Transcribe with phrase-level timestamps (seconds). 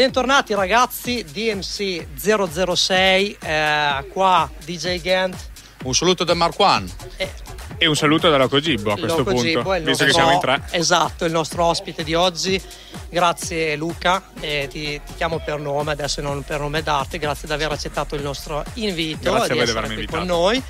[0.00, 5.36] Bentornati ragazzi, DMC 006, eh, qua DJ Gant.
[5.84, 6.90] Un saluto da Marquan.
[7.18, 7.30] Eh,
[7.76, 10.40] e un saluto dalla Cogibbo a questo Loco punto, Gibbo, visto nostro, che siamo in
[10.40, 10.62] tre.
[10.70, 12.58] Esatto, il nostro ospite di oggi.
[13.10, 17.52] Grazie Luca, eh, ti, ti, chiamo per nome, adesso non per nome d'arte, grazie di
[17.52, 20.62] aver accettato il nostro invito grazie di essere qui con noi.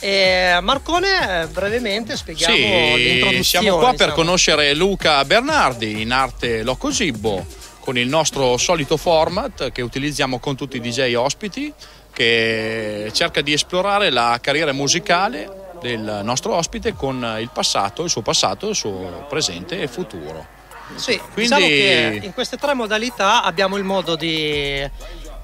[0.00, 3.42] E Marcone, brevemente spieghiamo sì, l'introduzione.
[3.42, 3.96] Siamo qua diciamo.
[3.96, 10.38] per conoscere Luca Bernardi in arte Loco Gibbo con il nostro solito format che utilizziamo
[10.38, 11.74] con tutti i DJ ospiti
[12.12, 18.22] che cerca di esplorare la carriera musicale del nostro ospite con il passato, il suo
[18.22, 20.46] passato, il suo presente e futuro.
[20.94, 21.40] Sì, Quindi...
[21.42, 24.88] diciamo che in queste tre modalità abbiamo il modo di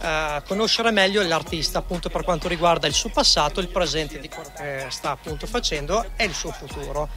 [0.00, 4.50] Uh, conoscere meglio l'artista appunto per quanto riguarda il suo passato, il presente di quello
[4.56, 7.08] che sta appunto facendo e il suo futuro.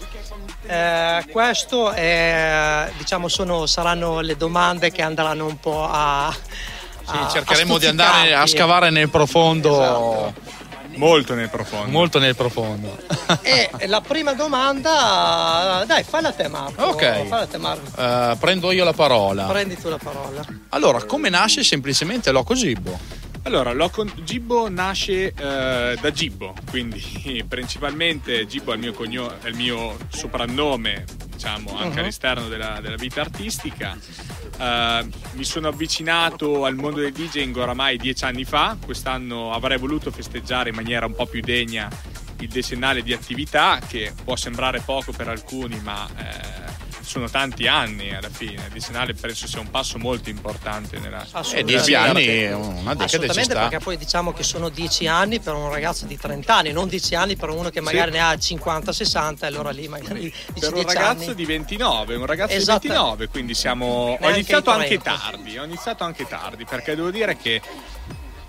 [0.64, 6.28] Uh, questo è, diciamo sono, saranno le domande che andranno un po' a...
[6.28, 9.73] a sì, cercheremo a di andare a scavare nel profondo.
[9.73, 10.61] Esatto.
[10.95, 11.89] Molto nel profondo.
[11.89, 12.97] Molto nel profondo.
[13.42, 16.83] e la prima domanda, dai, falla a te Marco.
[16.83, 17.28] Ok.
[17.28, 18.02] Falla a te Marco.
[18.02, 19.45] Uh, prendo io la parola.
[19.45, 20.45] Prendi tu la parola.
[20.70, 22.98] Allora, come nasce semplicemente Loco Gibbo?
[23.44, 29.48] Allora, Loco Gibbo nasce uh, da Gibbo, quindi principalmente Gibbo è il mio, cogno- è
[29.48, 32.00] il mio soprannome, diciamo, anche uh-huh.
[32.00, 33.98] all'esterno della, della vita artistica.
[34.58, 40.11] Uh, mi sono avvicinato al mondo del DJing oramai dieci anni fa, quest'anno avrei voluto
[40.11, 41.89] festeggiare in maniera un po' più degna
[42.42, 48.13] il decennale di attività, che può sembrare poco per alcuni, ma eh, sono tanti anni
[48.13, 48.63] alla fine.
[48.66, 53.03] Il decennale penso sia un passo molto importante nella eh, dieci anni è una decade
[53.03, 56.88] Assolutamente, perché poi diciamo che sono dieci anni per un ragazzo di 30 anni, non
[56.88, 58.17] dieci anni per uno che magari sì.
[58.17, 61.36] ne ha 50-60 e allora lì magari per un ragazzo anni.
[61.36, 62.80] di 29, un ragazzo esatto.
[62.80, 67.37] di 29, quindi siamo ho iniziato anche tardi, ho iniziato anche tardi perché devo dire
[67.37, 67.61] che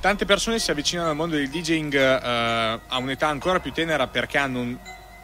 [0.00, 4.37] tante persone si avvicinano al mondo del DJing uh, a un'età ancora più tenera perché
[4.37, 4.77] hanno un,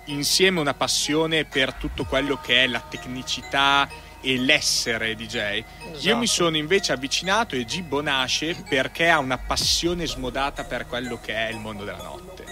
[0.08, 3.88] insieme una passione per tutto quello che è la tecnicità
[4.20, 5.36] e l'essere DJ.
[5.36, 5.98] Esatto.
[6.00, 11.20] Io mi sono invece avvicinato e Gibbo nasce perché ha una passione smodata per quello
[11.20, 12.44] che è il mondo della notte,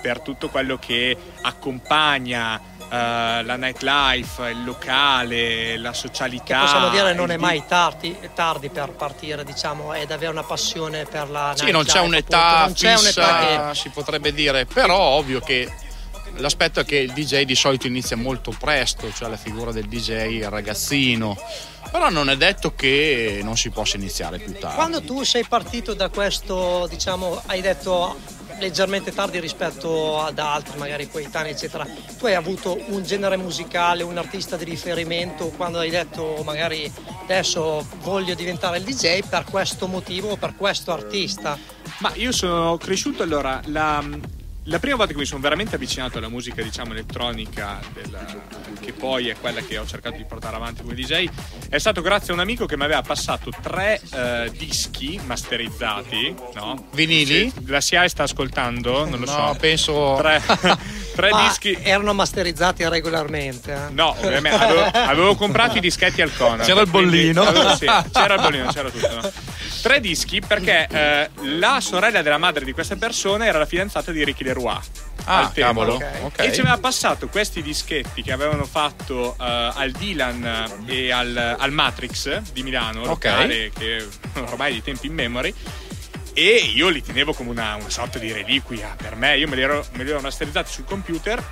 [0.00, 6.60] per tutto quello che accompagna Uh, la nightlife, il locale, la socialità.
[6.60, 11.04] Che possiamo dire non è mai tardi, tardi, per partire, diciamo, ed avere una passione
[11.04, 13.74] per la sì, non c'è un'età non fissa, c'è un'età che...
[13.74, 15.70] si potrebbe dire, però ovvio che
[16.36, 20.42] l'aspetto è che il DJ di solito inizia molto presto, cioè la figura del DJ
[20.44, 21.36] ragazzino.
[21.90, 24.76] Però non è detto che non si possa iniziare più tardi.
[24.76, 28.16] Quando tu sei partito da questo, diciamo, hai detto
[28.58, 31.86] leggermente tardi rispetto ad altri, magari coetanei, eccetera.
[32.18, 36.90] Tu hai avuto un genere musicale, un artista di riferimento quando hai detto magari
[37.22, 41.58] adesso voglio diventare il DJ per questo motivo o per questo artista?
[41.98, 44.04] Ma io sono cresciuto allora, la,
[44.68, 48.24] la prima volta che mi sono veramente avvicinato alla musica, diciamo, elettronica, della,
[48.80, 51.28] che poi è quella che ho cercato di portare avanti come DJ,
[51.68, 56.88] è stato grazie a un amico che mi aveva passato tre uh, dischi masterizzati, no?
[56.92, 57.50] Vinili?
[57.50, 59.08] Se la SIAE sta ascoltando?
[59.08, 59.40] Non lo no, so.
[59.40, 60.16] No, penso...
[60.18, 60.42] Tre,
[61.18, 61.76] tre ah, dischi...
[61.82, 63.72] Erano masterizzati regolarmente?
[63.72, 63.90] Eh?
[63.90, 64.64] No, ovviamente.
[64.64, 66.64] Avevo, avevo, comprato i dischetti al Conan.
[66.64, 67.42] C'era il bollino?
[67.42, 69.14] Avevo, sì, c'era il bollino, c'era tutto.
[69.20, 69.32] No?
[69.82, 74.22] Tre dischi perché eh, la sorella della madre di questa persona era la fidanzata di
[74.22, 74.78] Ricky Leroy.
[75.24, 75.94] Ah, cavolo.
[75.94, 76.22] Okay.
[76.22, 76.46] Okay.
[76.46, 81.72] E ci aveva passato questi dischetti che avevano fatto uh, al Dylan e al, al,
[81.72, 83.98] Matrix di Milano, locale, okay.
[83.98, 84.06] che
[84.40, 85.54] ormai di tempi in memory.
[86.40, 89.36] E io li tenevo come una, una sorta di reliquia per me.
[89.36, 91.44] Io me li ero, me li ero masterizzati sul computer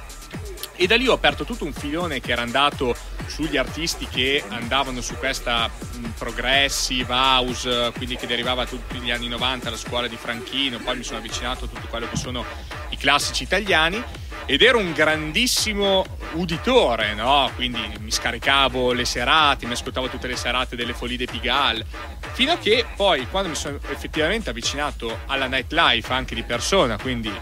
[0.77, 2.95] e da lì ho aperto tutto un filone che era andato
[3.27, 5.69] sugli artisti che andavano su questa
[6.17, 11.03] progressive house, quindi che derivava tutti gli anni 90, la scuola di Franchino, poi mi
[11.03, 12.45] sono avvicinato a tutto quello che sono
[12.91, 14.01] i classici italiani
[14.44, 17.50] ed ero un grandissimo uditore, no?
[17.54, 21.84] Quindi mi scaricavo le serate, mi ascoltavo tutte le serate delle Folie de Pigalle,
[22.33, 27.33] fino a che poi quando mi sono effettivamente avvicinato alla nightlife anche di persona, quindi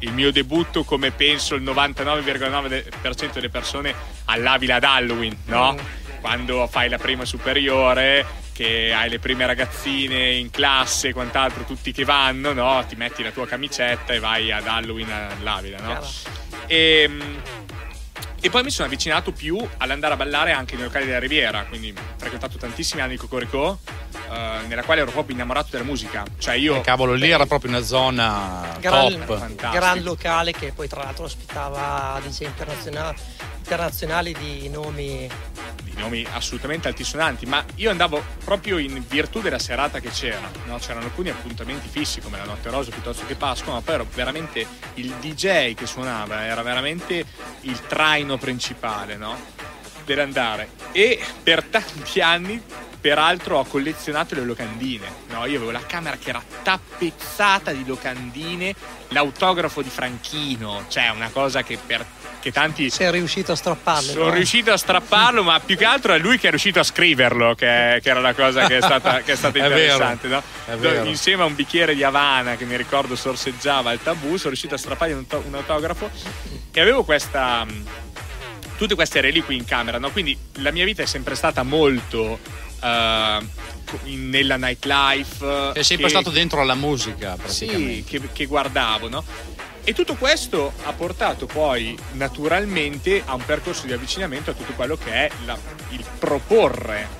[0.00, 3.94] il mio debutto come penso il 99,9% delle persone
[4.26, 5.74] all'Avila ad Halloween, no?
[5.74, 5.78] Mm.
[6.20, 8.26] Quando fai la prima superiore,
[8.58, 12.84] che hai le prime ragazzine in classe e quant'altro, tutti che vanno, no?
[12.88, 16.04] Ti metti la tua camicetta e vai ad Halloween all'Avila, no?
[16.66, 17.40] E, ehm,
[18.40, 21.90] e, poi mi sono avvicinato più all'andare a ballare anche nei locali della Riviera, quindi
[21.96, 26.24] ho frequentato tantissimi anni il Cocoricò, uh, nella quale ero proprio innamorato della musica.
[26.38, 26.76] Cioè io...
[26.76, 29.70] Eh, cavolo, lì era proprio una zona gran, top.
[29.70, 33.18] Gran locale che poi tra l'altro ospitava DJ internazionali,
[33.58, 35.28] internazionali di nomi
[35.98, 40.78] nomi assolutamente altisonanti, ma io andavo proprio in virtù della serata che c'era, no?
[40.78, 44.66] c'erano alcuni appuntamenti fissi come la Notte Rosa piuttosto che Pasqua, ma poi ero veramente
[44.94, 47.24] il DJ che suonava, era veramente
[47.62, 49.36] il traino principale no?
[50.04, 52.62] dell'andare e per tanti anni
[53.00, 55.46] peraltro ho collezionato le locandine, no?
[55.46, 58.74] io avevo la camera che era tappezzata di locandine,
[59.08, 62.04] l'autografo di Franchino, cioè una cosa che per
[62.40, 64.34] che tanti sei riuscito a strapparlo sono no?
[64.34, 67.98] riuscito a strapparlo ma più che altro è lui che è riuscito a scriverlo che,
[68.00, 70.40] che era la cosa che è stata, che è stata interessante no?
[70.66, 74.76] è insieme a un bicchiere di Havana che mi ricordo sorseggiava il tabù sono riuscito
[74.76, 76.10] a strappargli un, un autografo
[76.78, 77.66] e avevo questa
[78.78, 80.10] tutte queste reliquie in camera no?
[80.10, 82.38] quindi la mia vita è sempre stata molto
[82.80, 83.46] uh,
[84.04, 89.24] nella nightlife è sempre che, stato dentro alla musica praticamente sì, che, che guardavo no?
[89.82, 94.98] E tutto questo ha portato poi naturalmente a un percorso di avvicinamento a tutto quello
[94.98, 95.58] che è la,
[95.90, 97.17] il proporre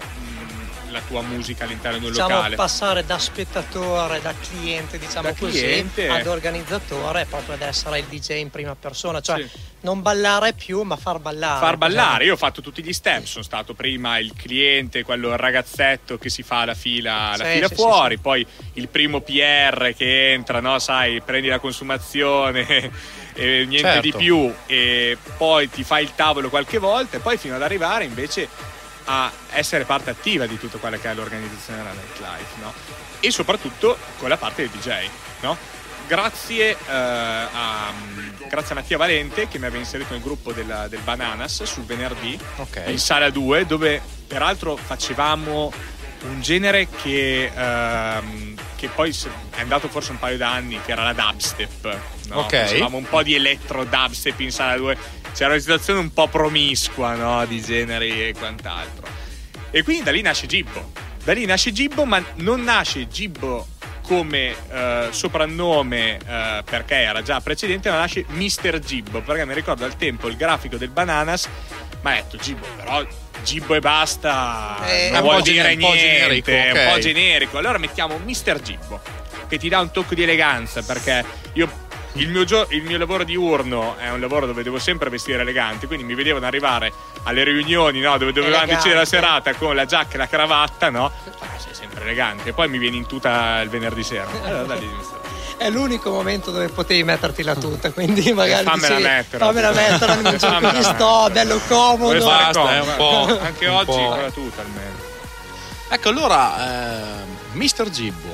[0.91, 2.57] la tua musica all'interno di un diciamo, locale.
[2.57, 6.09] passare da spettatore, da cliente, diciamo da così, cliente.
[6.09, 9.59] ad organizzatore, proprio ad essere il DJ in prima persona, cioè sì.
[9.81, 11.61] non ballare più, ma far ballare.
[11.61, 15.39] Far ballare, io ho fatto tutti gli step, sono stato prima il cliente, quello il
[15.39, 19.95] ragazzetto che si fa la fila, la sì, fila sì, fuori, poi il primo PR
[19.97, 23.17] che entra, no, sai, prendi la consumazione.
[23.39, 24.01] e niente certo.
[24.01, 28.05] di più e poi ti fai il tavolo qualche volta e poi fino ad arrivare
[28.05, 28.49] invece
[29.11, 32.73] a essere parte attiva di tutto quello che è l'organizzazione della nightlife, no?
[33.21, 35.09] E soprattutto con la parte del DJ,
[35.41, 35.57] no?
[36.07, 37.93] Grazie, eh, a,
[38.49, 42.39] grazie, a, Mattia Valente che mi aveva inserito nel gruppo della, del Bananas sul venerdì
[42.57, 42.91] okay.
[42.93, 45.71] in sala 2 dove peraltro facevamo
[46.23, 49.15] un genere che, ehm, che, poi
[49.55, 52.41] è andato forse un paio d'anni che era la dubstep no?
[52.41, 52.67] okay.
[52.67, 54.97] facevamo un po' di elettro dubstep in sala 2
[55.39, 57.47] c'era una situazione un po' promiscua no?
[57.47, 59.07] di generi e quant'altro.
[59.71, 60.91] E quindi da lì nasce Gibbo.
[61.23, 63.69] Da lì nasce Gibbo, ma non nasce Gibbo
[64.03, 68.81] come uh, soprannome uh, perché era già precedente, ma nasce Mr.
[68.81, 71.49] Gibbo, perché mi ricordo al tempo il grafico del Bananas
[72.01, 73.07] mi ha detto Gibbo, però
[73.45, 76.67] Gibbo e basta, eh, non vuol dire niente, generico, okay.
[76.67, 77.59] è un po' generico.
[77.59, 78.61] Allora mettiamo Mr.
[78.61, 79.01] Gibbo,
[79.49, 83.25] che ti dà un tocco di eleganza, perché io il mio, gio- il mio, lavoro
[83.25, 86.93] diurno è un lavoro dove devo sempre vestire elegante, quindi mi vedevano arrivare
[87.25, 91.05] alle riunioni no, dove dovevamo decidere la serata con la giacca e la cravatta, no?
[91.07, 92.51] Ah, sei sempre elegante.
[92.51, 94.29] E poi mi vieni in tuta il venerdì sera.
[94.43, 94.91] Allora, da lì
[95.59, 99.45] è l'unico momento dove potevi metterti la tuta, quindi magari fammela dicevi, mettere.
[99.45, 102.25] Fammela mettere, non ci sto, bello comodo.
[102.25, 103.39] Basta, è un po'.
[103.43, 104.09] Anche un oggi po'.
[104.09, 104.97] con la tuta almeno.
[105.91, 107.91] Ecco, allora, eh, Mr.
[107.91, 108.33] Gibbo,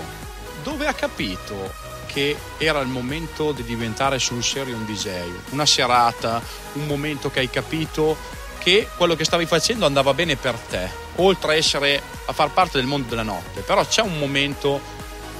[0.62, 1.72] dove ha capito
[2.14, 5.10] che era il momento di diventare sul serio un DJ,
[5.50, 6.40] una serata,
[6.74, 8.16] un momento che hai capito
[8.60, 12.78] che quello che stavi facendo andava bene per te, oltre a essere a far parte
[12.78, 13.62] del mondo della notte.
[13.62, 14.80] Però c'è un momento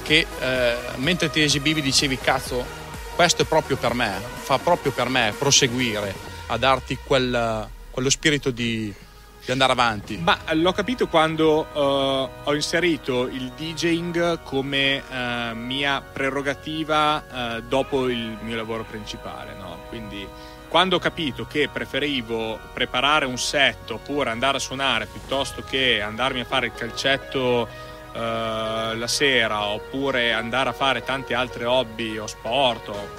[0.03, 2.65] che eh, mentre ti esibivi dicevi cazzo,
[3.15, 6.13] questo è proprio per me, fa proprio per me proseguire
[6.47, 8.93] a darti quel, quello spirito di,
[9.45, 10.17] di andare avanti?
[10.17, 17.23] Ma l'ho capito quando uh, ho inserito il DJing come uh, mia prerogativa
[17.57, 19.83] uh, dopo il mio lavoro principale, no?
[19.87, 20.27] Quindi
[20.67, 26.41] quando ho capito che preferivo preparare un set oppure andare a suonare piuttosto che andarmi
[26.41, 32.87] a fare il calcetto la sera oppure andare a fare tanti altri hobby o sport
[32.87, 33.09] o,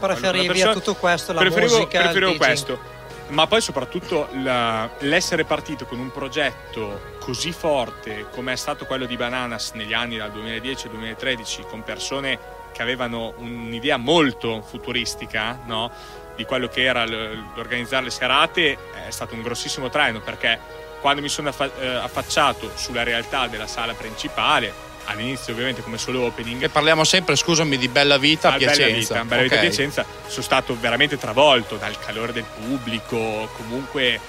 [0.00, 2.99] preferivi persona, a tutto questo la preferivo, musica preferivo questo
[3.30, 9.06] ma poi soprattutto la, l'essere partito con un progetto così forte come è stato quello
[9.06, 12.38] di Bananas negli anni dal 2010 al 2013 con persone
[12.72, 15.90] che avevano un'idea molto futuristica no?
[16.36, 20.58] di quello che era l'organizzare le serate è stato un grossissimo traino perché
[21.00, 26.62] quando mi sono eh, affacciato sulla realtà della sala principale all'inizio ovviamente come solo opening.
[26.62, 28.84] E parliamo sempre, scusami, di Bella Vita a Piacenza.
[28.84, 29.66] Bella Vita, Bella Vita okay.
[29.68, 34.20] Piacenza, sono stato veramente travolto dal calore del pubblico, comunque eh,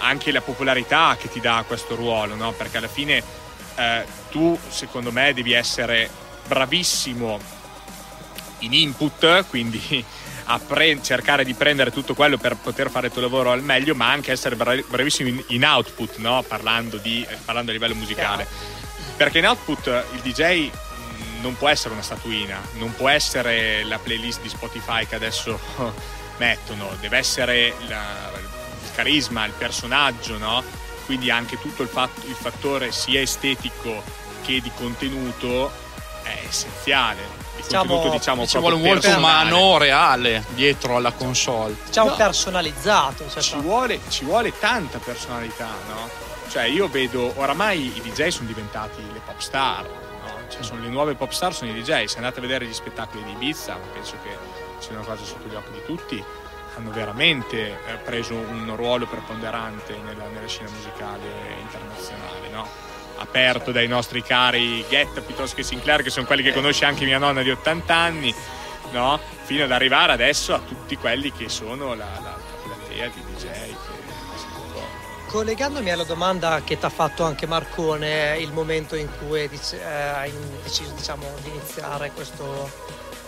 [0.00, 2.52] anche la popolarità che ti dà questo ruolo, no?
[2.52, 3.22] perché alla fine
[3.76, 6.10] eh, tu secondo me devi essere
[6.46, 7.38] bravissimo
[8.60, 10.04] in input, quindi
[10.48, 13.94] a pre- cercare di prendere tutto quello per poter fare il tuo lavoro al meglio,
[13.94, 16.42] ma anche essere bravissimo in, in output, no?
[16.46, 18.46] parlando, di, parlando, a livello musicale.
[19.16, 20.70] Perché in output il DJ
[21.40, 25.58] non può essere una statuina, non può essere la playlist di Spotify che adesso
[26.38, 30.62] mettono, deve essere la, il carisma, il personaggio, no?
[31.04, 34.02] Quindi anche tutto il, fatto, il fattore sia estetico
[34.42, 35.70] che di contenuto
[36.22, 37.44] è essenziale.
[37.56, 41.76] Il diciamo, contenuto diciamo ci vuole un volto umano reale dietro alla console.
[41.86, 43.30] Diciamo no, personalizzato.
[43.30, 46.10] Cioè ci, vuole, ci vuole tanta personalità, no?
[46.56, 50.48] Cioè io vedo, oramai i DJ sono diventati le pop star, no?
[50.48, 52.04] cioè, sono le nuove pop star, sono i DJ.
[52.04, 54.30] Se andate a vedere gli spettacoli di Ibiza, penso che
[54.78, 56.24] sia una cosa sotto gli occhi di tutti,
[56.76, 61.26] hanno veramente eh, preso un ruolo preponderante nella, nella scena musicale
[61.60, 62.66] internazionale, no?
[63.18, 67.18] aperto dai nostri cari Guetta piuttosto che Sinclair, che sono quelli che conosce anche mia
[67.18, 68.34] nonna di 80 anni,
[68.92, 69.20] no?
[69.42, 73.65] fino ad arrivare adesso a tutti quelli che sono la, la, la platea di DJ.
[75.36, 80.92] Collegandomi alla domanda che ti ha fatto anche Marcone, il momento in cui hai deciso
[80.96, 82.70] diciamo, di iniziare questo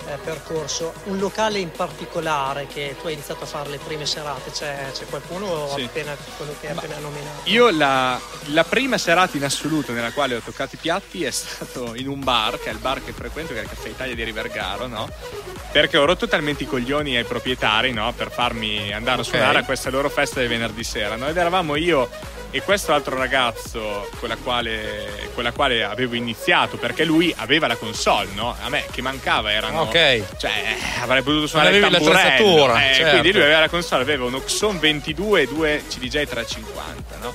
[0.09, 4.51] eh, percorso, un locale in particolare che tu hai iniziato a fare le prime serate,
[4.51, 5.83] c'è, c'è qualcuno sì.
[5.83, 7.41] appena, quello che hai appena nominato?
[7.45, 11.95] Io la, la, prima serata in assoluto nella quale ho toccato i piatti è stato
[11.95, 14.25] in un bar, che è il bar che frequento, che è il Caffè Italia di
[14.25, 15.09] Rivergaro, no?
[15.71, 18.13] Perché ho rotto talmente i coglioni ai proprietari, no?
[18.13, 19.33] Per farmi andare okay.
[19.33, 21.29] a suonare a questa loro festa del venerdì sera, no?
[21.29, 22.09] Ed eravamo io
[22.51, 27.67] e questo altro ragazzo con la, quale, con la quale avevo iniziato perché lui aveva
[27.67, 28.57] la console no?
[28.59, 29.95] a me che mancava erano ok
[30.37, 30.53] cioè
[31.01, 33.11] avrei potuto suonare il tamburello eh, certo.
[33.11, 37.35] quindi lui aveva la console aveva un Oxon 22 e due CDJ 350 no?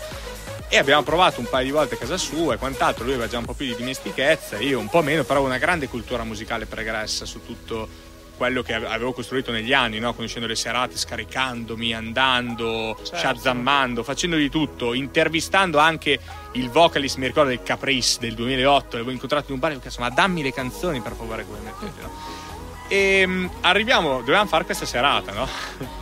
[0.67, 3.37] e abbiamo provato un paio di volte a casa sua e quant'altro lui aveva già
[3.37, 7.25] un po' più di dimestichezza io un po' meno però una grande cultura musicale pregressa
[7.25, 10.13] su tutto quello che avevo costruito negli anni, no?
[10.13, 13.17] conoscendo le serate, scaricandomi, andando, certo.
[13.17, 16.19] shazammando, facendo di tutto, intervistando anche
[16.53, 19.79] il vocalist, mi ricordo del Caprice del 2008, l'avevo incontrato in un bar e ho
[19.79, 22.11] chiesto ma dammi le canzoni per favore come mettete, no?
[22.87, 25.47] E um, arriviamo, dovevamo fare questa serata, no?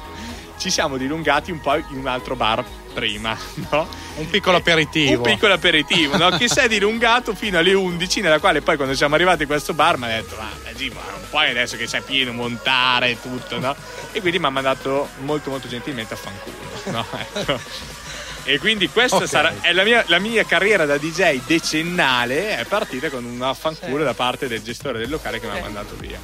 [0.58, 3.36] Ci siamo dilungati un po' in un altro bar prima,
[3.72, 3.88] no?
[4.18, 5.24] Un piccolo aperitivo.
[5.24, 6.30] Un piccolo aperitivo, no?
[6.32, 9.74] che si è dilungato fino alle 11, nella quale poi quando siamo arrivati a questo
[9.74, 13.60] bar mi ha detto, ah, G, ma un po' adesso che c'è pieno, montare tutto,
[13.60, 13.76] no?
[14.12, 17.06] E quindi mi ha mandato molto molto gentilmente a fanculo, no?
[17.34, 17.60] Ecco.
[18.44, 19.28] E quindi questa okay.
[19.28, 24.04] sarà la mia, la mia, carriera da DJ decennale è partita con un affanculo sì.
[24.04, 26.20] da parte del gestore del locale che mi ha mandato via.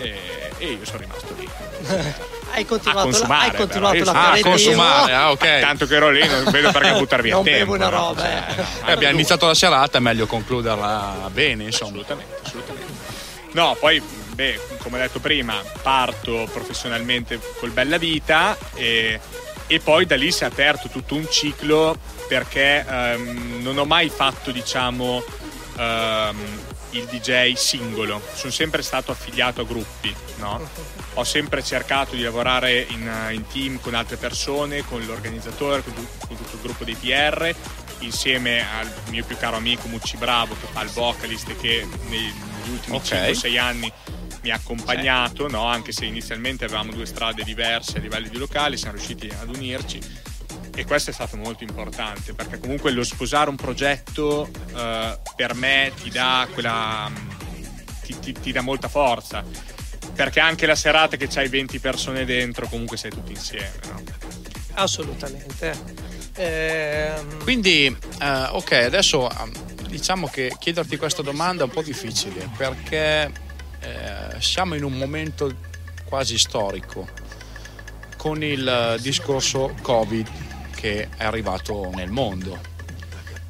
[0.00, 1.48] E, e io sono rimasto lì.
[2.52, 5.60] hai continuato, la, hai continuato la ah, consumare, ah, ok.
[5.60, 7.72] Tanto che ero lì, non vedo perché buttare via non tempo.
[7.72, 8.28] una roba, no?
[8.28, 8.64] eh.
[8.86, 11.90] eh abbiamo iniziato la serata, è meglio concluderla bene, insomma.
[11.90, 12.92] Assolutamente, assolutamente.
[13.52, 14.00] No, poi,
[14.34, 19.20] beh, come ho detto prima, parto professionalmente col Bella Vita e,
[19.66, 21.96] e poi da lì si è aperto tutto un ciclo
[22.28, 25.22] perché um, non ho mai fatto, diciamo,
[25.76, 26.36] um,
[26.90, 30.68] il DJ singolo, sono sempre stato affiliato a gruppi, no?
[31.14, 36.36] Ho sempre cercato di lavorare in, in team con altre persone, con l'organizzatore, con, con,
[36.36, 37.54] tutto il gruppo dei PR,
[38.00, 42.32] insieme al mio più caro amico Mucci Bravo che fa il vocalist e che negli
[42.70, 43.32] ultimi okay.
[43.32, 43.92] 5-6 anni
[44.42, 45.64] mi ha accompagnato, no?
[45.66, 50.28] anche se inizialmente avevamo due strade diverse a livello di locali, siamo riusciti ad unirci
[50.74, 55.92] e questo è stato molto importante perché comunque lo sposare un progetto eh, per me
[56.00, 57.10] ti dà quella
[58.02, 59.44] ti, ti, ti, dà molta forza.
[60.14, 64.02] Perché anche la serata che c'hai 20 persone dentro comunque sei tutti insieme no?
[64.74, 66.08] assolutamente.
[66.34, 67.42] Ehm...
[67.42, 69.28] quindi eh, ok adesso
[69.88, 73.30] diciamo che chiederti questa domanda è un po' difficile perché
[73.80, 75.52] eh, siamo in un momento
[76.04, 77.08] quasi storico
[78.16, 80.28] con il discorso covid
[80.80, 82.58] che è arrivato nel mondo.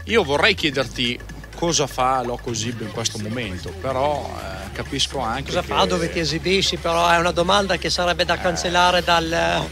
[0.05, 1.19] Io vorrei chiederti
[1.55, 5.67] cosa fa Loco Zib in questo momento, però eh, capisco anche cosa che...
[5.67, 9.69] fa, dove ti esibisci, però è una domanda che sarebbe da cancellare dal, dal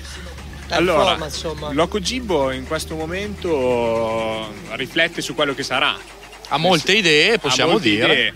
[0.69, 1.73] allora, forma, insomma.
[1.73, 5.97] Loco Gibbo in questo momento riflette su quello che sarà.
[6.50, 8.12] Ha molte idee, possiamo molte dire.
[8.12, 8.35] Idee.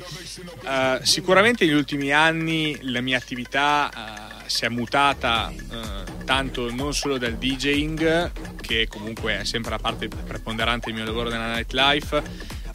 [0.64, 6.94] Uh, sicuramente negli ultimi anni la mia attività uh, si è mutata uh, tanto non
[6.94, 12.22] solo dal DJing, che comunque è sempre la parte preponderante del mio lavoro nella nightlife,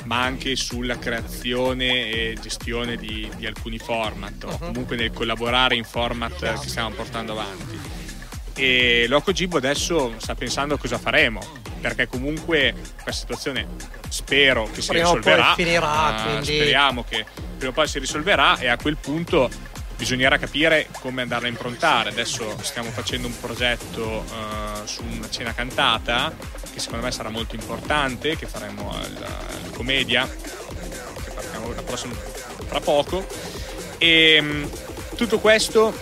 [0.06, 5.84] ma anche sulla creazione e gestione di, di alcuni format, o comunque nel collaborare in
[5.84, 7.80] format che stiamo portando avanti.
[8.54, 11.42] E Loco Gibbo adesso sta pensando a cosa faremo,
[11.80, 13.68] perché comunque questa situazione
[14.10, 15.54] spero che si prima risolverà.
[15.56, 16.56] finirà, uh, quindi...
[16.56, 17.26] Speriamo che
[17.58, 19.50] prima o poi si risolverà e a quel punto
[19.98, 22.10] bisognerà capire come andarla a improntare.
[22.10, 26.34] Adesso stiamo facendo un progetto uh, su una cena cantata
[26.72, 29.36] che secondo me sarà molto importante, che faremo alla
[29.74, 33.26] Commedia, che partiamo la prossima, fra poco.
[33.98, 34.70] E um,
[35.16, 36.00] tutto questo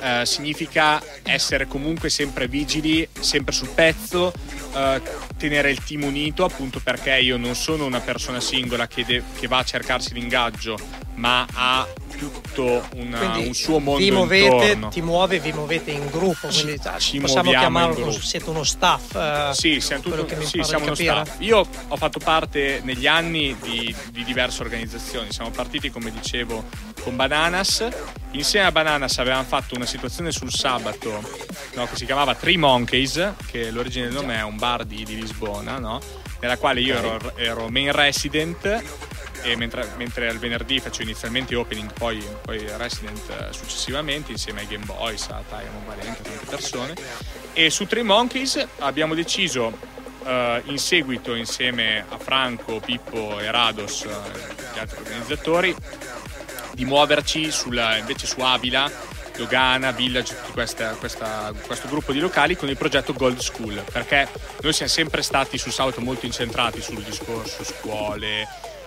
[0.00, 4.32] uh, significa essere comunque sempre vigili, sempre sul pezzo,
[4.76, 5.02] uh,
[5.36, 9.48] tenere il team unito appunto perché io non sono una persona singola che, de- che
[9.48, 10.78] va a cercarsi l'ingaggio
[11.14, 11.86] ma ha
[12.18, 17.20] tutto una, un suo mondo vi muovete, ti muove vi muovete in gruppo quindi ci
[17.20, 21.36] possiamo chiamarlo siete uno staff uh, sì, siamo, tutto, sì, siamo uno staff.
[21.38, 25.32] Io ho fatto parte negli anni di, di, diverse organizzazioni.
[25.32, 26.64] Siamo partiti come dicevo
[27.00, 27.86] con Bananas.
[28.32, 31.22] Insieme a Bananas avevamo fatto una situazione sul sabato
[31.74, 35.14] no, che si chiamava Three Monkeys che l'origine del nome è un bar di, di
[35.14, 36.00] Lisbona no?
[36.40, 38.82] nella quale io ero, ero main resident
[39.42, 44.66] e mentre, mentre al venerdì faccio inizialmente opening, poi, poi Resident eh, successivamente, insieme ai
[44.66, 46.94] Game Boys, a Tyrone Valente, tante persone.
[47.52, 49.94] E su Three Monkeys abbiamo deciso
[50.26, 55.72] Uh, in seguito insieme a Franco, Pippo e Rados, uh, gli altri organizzatori,
[56.72, 58.90] di muoverci sulla, invece su Avila,
[59.36, 64.28] Dogana, Village, questa, questa, questo gruppo di locali con il progetto Gold School, perché
[64.62, 68.46] noi siamo sempre stati sul sabato molto incentrati sul discorso scuole,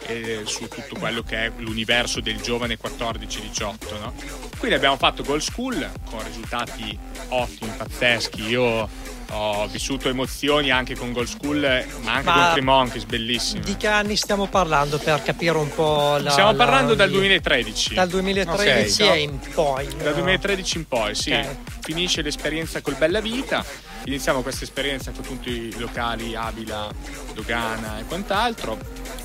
[0.09, 3.99] e su tutto quello che è l'universo del giovane 14-18.
[3.99, 4.13] No?
[4.57, 6.97] Quindi abbiamo fatto Gold School con risultati
[7.29, 8.43] ottimi, pazzeschi.
[8.47, 8.89] Io
[9.31, 11.59] ho vissuto emozioni anche con Gold School,
[12.01, 13.63] ma anche ma con Three Monkeys, bellissimo.
[13.63, 16.31] Di che anni stiamo parlando per capire un po' la.
[16.31, 16.95] Stiamo parlando la...
[16.97, 17.93] dal 2013.
[17.93, 19.23] Dal 2013 okay.
[19.23, 19.87] in poi.
[20.01, 21.31] Dal 2013 in poi, sì.
[21.31, 21.57] Okay.
[21.81, 23.63] Finisce l'esperienza col Bella Vita.
[24.09, 26.91] Iniziamo questa esperienza con tutti i locali, Abila,
[27.35, 28.75] Dogana e quant'altro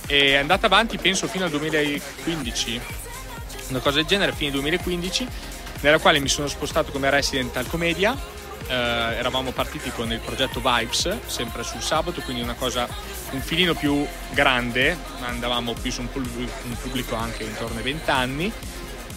[0.07, 2.81] è andata avanti penso fino al 2015
[3.71, 5.27] una cosa del genere fino al 2015
[5.81, 8.15] nella quale mi sono spostato come resident al Comedia.
[8.67, 12.87] Eh, eravamo partiti con il progetto Vibes sempre sul sabato quindi una cosa
[13.31, 14.99] un filino più grande.
[15.23, 18.53] Andavamo più su un pubblico anche intorno ai 20 anni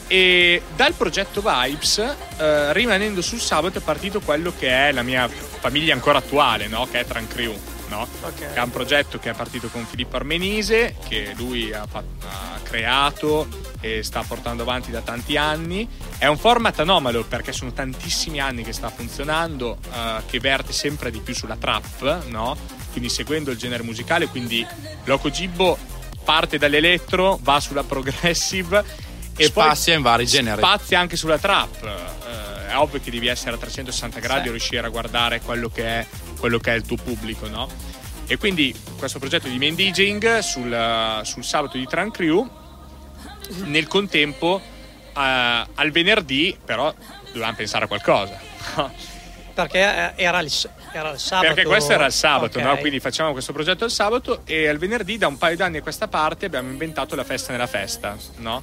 [0.08, 5.28] e dal progetto Vibes eh, rimanendo sul sabato è partito quello che è la mia
[5.28, 6.88] famiglia ancora attuale no?
[6.90, 7.54] che è Tran Crew
[7.90, 8.08] no?
[8.22, 8.54] okay.
[8.54, 12.60] che è un progetto che è partito con Filippo Armenise, che lui ha, fatto, ha,
[12.64, 13.48] creato
[13.80, 15.88] e sta portando avanti da tanti anni.
[16.18, 21.12] È un format anomalo perché sono tantissimi anni che sta funzionando, uh, che verte sempre
[21.12, 22.58] di più sulla trap, no?
[22.92, 24.66] quindi seguendo il genere musicale, quindi
[25.06, 25.78] Loco Gibbo
[26.24, 28.84] parte dall'elettro, va sulla progressive
[29.38, 30.58] e spazia in vari generi.
[30.58, 31.82] Spazia anche sulla trap.
[31.82, 34.48] Uh, è ovvio che devi essere a 360 gradi sì.
[34.48, 37.70] e riuscire a guardare quello che è quello che è il tuo pubblico, no?
[38.28, 42.46] E quindi questo progetto di main DJing sul, sul sabato di Tran Crew,
[43.64, 45.20] nel contempo uh,
[45.76, 46.94] al venerdì però
[47.28, 48.40] dovevamo pensare a qualcosa.
[49.54, 50.52] Perché eh, era il,
[50.92, 51.54] era il, sabato.
[51.54, 52.64] Perché questo era il sabato, okay.
[52.70, 52.78] no?
[52.78, 56.08] quindi facciamo questo progetto il sabato e al venerdì da un paio d'anni a questa
[56.08, 58.62] parte abbiamo inventato la festa nella festa, no?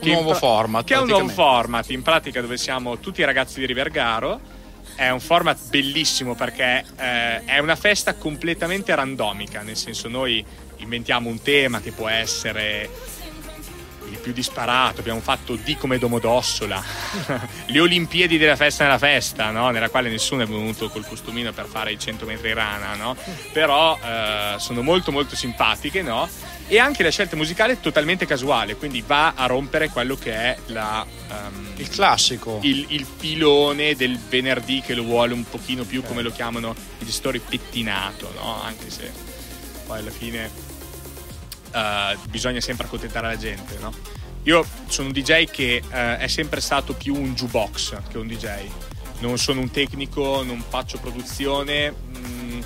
[0.00, 0.84] Un nuovo format.
[0.84, 4.52] Che è un nuovo format, in pratica dove siamo tutti i ragazzi di Rivergaro
[4.96, 10.44] è un format bellissimo perché eh, è una festa completamente randomica, nel senso noi
[10.76, 12.88] inventiamo un tema che può essere
[14.10, 16.82] il più disparato, abbiamo fatto D come Domodossola,
[17.66, 19.70] le Olimpiadi della festa nella festa, no?
[19.70, 23.16] nella quale nessuno è venuto col costumino per fare i 100 metri rana, no?
[23.52, 26.28] però eh, sono molto molto simpatiche no?
[26.66, 30.56] E anche la scelta musicale è totalmente casuale, quindi va a rompere quello che è
[30.66, 35.98] la, um, il classico, il, il, filone del venerdì che lo vuole un pochino più
[35.98, 36.10] okay.
[36.10, 38.62] come lo chiamano i gestori pettinato, no?
[38.62, 39.10] anche se
[39.86, 40.50] poi alla fine
[41.72, 43.76] uh, bisogna sempre accontentare la gente.
[43.78, 43.92] No?
[44.44, 48.68] Io sono un DJ che uh, è sempre stato più un jukebox che un DJ.
[49.20, 52.60] Non sono un tecnico, non faccio produzione, mh, mm,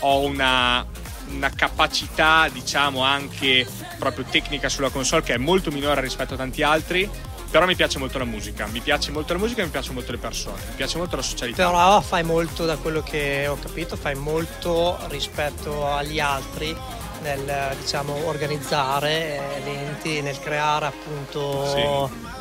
[0.00, 0.86] ho una
[1.28, 3.66] una capacità, diciamo, anche
[3.98, 7.08] proprio tecnica sulla console che è molto minore rispetto a tanti altri.
[7.50, 10.10] Però mi piace molto la musica, mi piace molto la musica e mi piacciono molto
[10.10, 11.64] le persone, mi piace molto la socialità.
[11.64, 16.76] Però fai molto, da quello che ho capito, fai molto rispetto agli altri
[17.22, 22.32] nel diciamo, organizzare eventi, nel creare appunto sì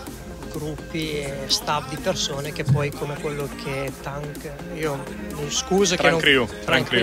[0.54, 5.04] gruppi e staff di persone che poi come quello che Tank io
[5.50, 6.22] scuso che non,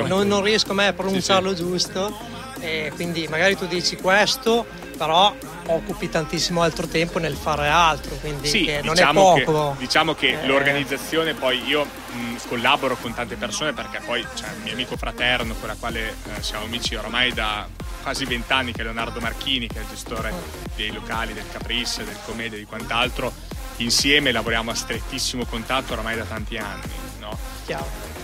[0.06, 1.62] non, non, riesco mai a pronunciarlo sì, sì.
[1.62, 2.16] giusto
[2.60, 5.34] e quindi magari tu dici questo però
[5.66, 10.14] occupi tantissimo altro tempo nel fare altro quindi sì, non diciamo è poco che, diciamo
[10.14, 10.46] che eh.
[10.46, 15.54] l'organizzazione poi io mh, collaboro con tante persone perché poi c'è il mio amico fraterno
[15.54, 17.66] con la quale eh, siamo amici oramai da
[18.02, 20.32] quasi vent'anni che Leonardo Marchini, che è il gestore
[20.76, 23.32] dei locali del Caprice, del Comedia e di quant'altro.
[23.76, 26.92] Insieme lavoriamo a strettissimo contatto oramai da tanti anni.
[27.18, 27.36] No?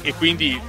[0.03, 0.61] E quindi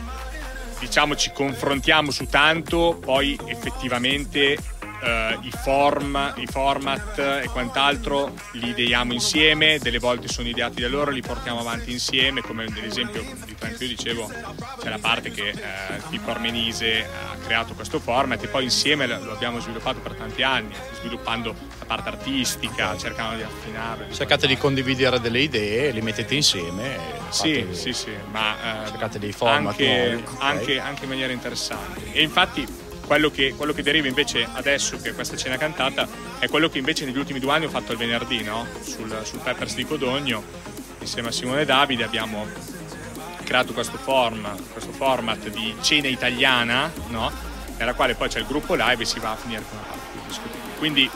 [0.79, 4.57] diciamo ci confrontiamo su tanto, poi effettivamente
[4.99, 10.87] Uh, i, form, i format e quant'altro li ideiamo insieme, delle volte sono ideati da
[10.87, 14.31] loro, li portiamo avanti insieme, come nell'esempio di Franco io dicevo,
[14.79, 19.31] c'è la parte che uh, Pippo Armenise ha creato questo format e poi insieme lo
[19.31, 24.11] abbiamo sviluppato per tanti anni, sviluppando la parte artistica, cercando di affinarlo.
[24.11, 26.97] Cercate di condividere delle idee, li mettete insieme.
[27.29, 32.11] Sì, sì, sì, ma uh, cercate dei format anche, nuovi, anche, anche in maniera interessante.
[32.13, 36.07] E infatti quello che, quello che, deriva invece adesso che questa cena cantata
[36.39, 38.67] è quello che invece negli ultimi due anni ho fatto il venerdì no?
[38.81, 40.43] sul, sul, Peppers di Codogno
[40.99, 42.45] insieme a Simone Davide abbiamo
[43.45, 47.31] creato questo, form, questo format di cena italiana no?
[47.77, 50.75] nella quale poi c'è il gruppo live e si va a finire con la parte
[50.77, 51.09] quindi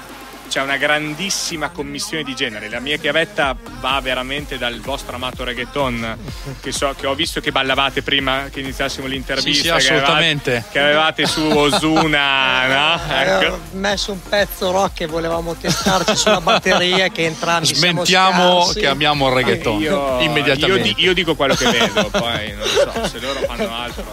[0.51, 2.67] c'è una grandissima commissione di genere.
[2.67, 6.17] La mia chiavetta va veramente dal vostro amato reggaeton,
[6.59, 9.79] che, so, che ho visto che ballavate prima che iniziassimo l'intervista.
[9.79, 10.65] Sì, sì assolutamente.
[10.69, 12.67] Che avevate, che avevate su Osuna,
[12.99, 12.99] no?
[13.17, 13.53] Ecco.
[13.53, 19.29] Ho messo un pezzo rock e volevamo testarci sulla batteria che entrambi Smentiamo che amiamo
[19.29, 20.89] il reggaeton io, immediatamente.
[20.99, 24.03] Io, io, dico quello che vedo, poi non so se loro fanno altro.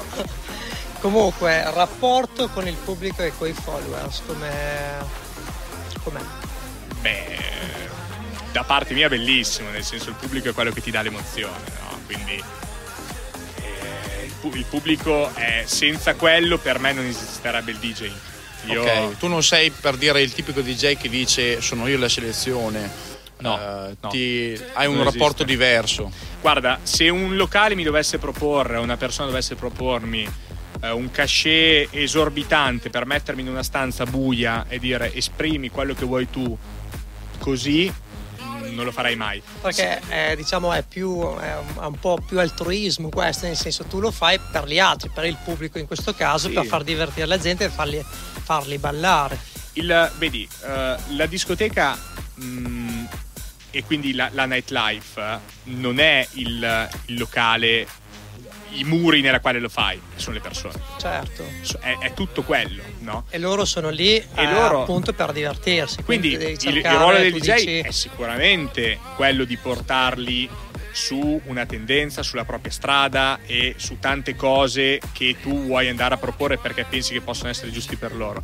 [1.00, 5.26] Comunque, rapporto con il pubblico e con i followers, come
[6.10, 6.22] com'è?
[7.00, 7.38] Beh,
[8.52, 12.00] da parte mia bellissimo, nel senso il pubblico è quello che ti dà l'emozione, no?
[12.06, 12.42] Quindi
[13.56, 18.10] eh, il, pubblico è senza quello per me non esisterebbe il DJ.
[18.66, 18.82] Io...
[18.82, 23.16] Ok, tu non sei per dire il tipico DJ che dice sono io la selezione.
[23.40, 24.60] No, uh, no ti...
[24.72, 26.10] hai un rapporto diverso.
[26.40, 30.28] Guarda, se un locale mi dovesse proporre, una persona dovesse propormi
[30.80, 36.04] eh, un cachet esorbitante per mettermi in una stanza buia e dire esprimi quello che
[36.04, 36.56] vuoi tu
[37.38, 37.92] così
[38.78, 39.42] non lo farei mai.
[39.60, 44.10] Perché eh, diciamo è, più, è un po' più altruismo questo, nel senso tu lo
[44.10, 46.54] fai per gli altri, per il pubblico in questo caso, sì.
[46.54, 49.38] per far divertire la gente e farli, farli ballare.
[49.74, 51.96] Il, vedi, uh, la discoteca
[52.34, 53.04] mh, mm,
[53.70, 57.86] e quindi la, la nightlife uh, non è il, il locale
[58.72, 60.74] i muri nella quale lo fai sono le persone.
[60.98, 61.44] Certo.
[61.80, 63.24] È, è tutto quello, no?
[63.30, 64.82] E loro sono lì eh, loro...
[64.82, 66.02] appunto per divertirsi.
[66.02, 67.78] Quindi, quindi il, il, ruolo del DJ dici...
[67.78, 70.48] è sicuramente quello di portarli
[70.92, 76.18] su una tendenza, sulla propria strada e su tante cose che tu vuoi andare a
[76.18, 78.42] proporre perché pensi che possono essere giusti per loro.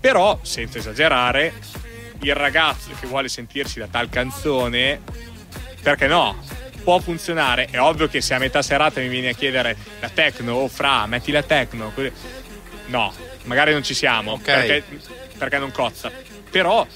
[0.00, 1.54] Però, senza esagerare,
[2.20, 5.00] il ragazzo che vuole sentirsi da tal canzone,
[5.82, 6.36] perché no?
[6.88, 7.66] Può funzionare.
[7.66, 11.04] È ovvio che se a metà serata mi vieni a chiedere la techno o fra,
[11.04, 11.92] metti la techno,
[12.86, 14.66] no, magari non ci siamo okay.
[14.66, 14.98] perché,
[15.36, 16.10] perché, non cozza.
[16.50, 16.86] Però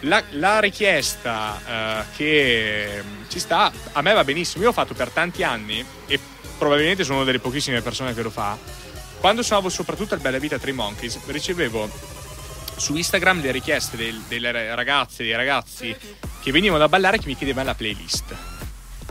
[0.00, 4.64] la, la richiesta uh, che ci sta, a me va benissimo.
[4.64, 6.18] Io ho fatto per tanti anni e
[6.58, 8.58] probabilmente sono una delle pochissime persone che lo fa.
[9.20, 11.88] Quando suonavo soprattutto al Bella Vita Three Monkeys, ricevevo
[12.74, 15.96] su Instagram le richieste del, delle ragazze e dei ragazzi
[16.42, 18.34] che venivano a ballare che mi chiedevano la playlist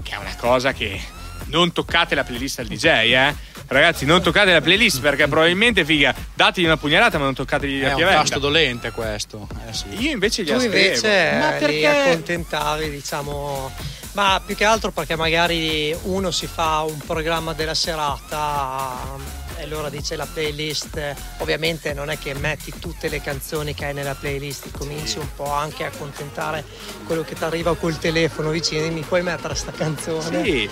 [0.06, 1.02] che è una cosa che
[1.46, 3.36] non toccate la playlist al DJ, eh?
[3.68, 7.96] Ragazzi, non toccate la playlist perché probabilmente, figa, dategli una pugnalata, ma non toccategli la
[7.96, 8.10] chiavetta.
[8.10, 9.48] È un tasto dolente questo.
[9.68, 9.88] Eh sì.
[10.04, 13.72] Io invece gli tu invece ma perché accontentavi, diciamo.
[14.12, 19.90] Ma più che altro perché magari uno si fa un programma della serata e allora
[19.90, 24.72] dice la playlist, ovviamente non è che metti tutte le canzoni che hai nella playlist,
[24.78, 26.64] cominci un po' anche a accontentare
[27.06, 30.44] quello che ti arriva col telefono vicino, mi puoi mettere sta canzone?
[30.44, 30.70] Sì.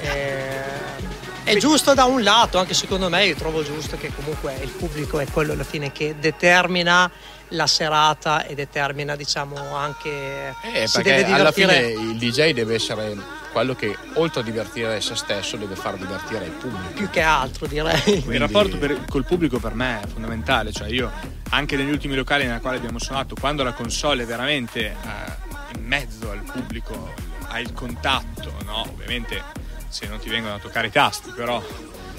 [0.00, 1.06] Eh,
[1.44, 5.18] è giusto da un lato, anche secondo me io trovo giusto che comunque il pubblico
[5.18, 7.10] è quello alla fine che determina
[7.50, 13.16] la serata e determina diciamo anche eh, si perché alla fine il DJ deve essere
[13.52, 17.66] quello che oltre a divertire se stesso deve far divertire il pubblico più che altro
[17.66, 18.34] direi Quindi...
[18.34, 21.10] il rapporto per, col pubblico per me è fondamentale cioè io
[21.50, 25.84] anche negli ultimi locali nella quale abbiamo suonato quando la console è veramente eh, in
[25.84, 27.14] mezzo al pubblico
[27.48, 28.82] hai il contatto no?
[28.82, 29.42] ovviamente
[29.88, 31.62] se non ti vengono a toccare i tasti però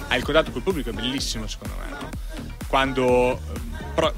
[0.07, 2.09] hai il contatto col pubblico è bellissimo secondo me no?
[2.67, 3.39] quando
[3.93, 4.13] pro,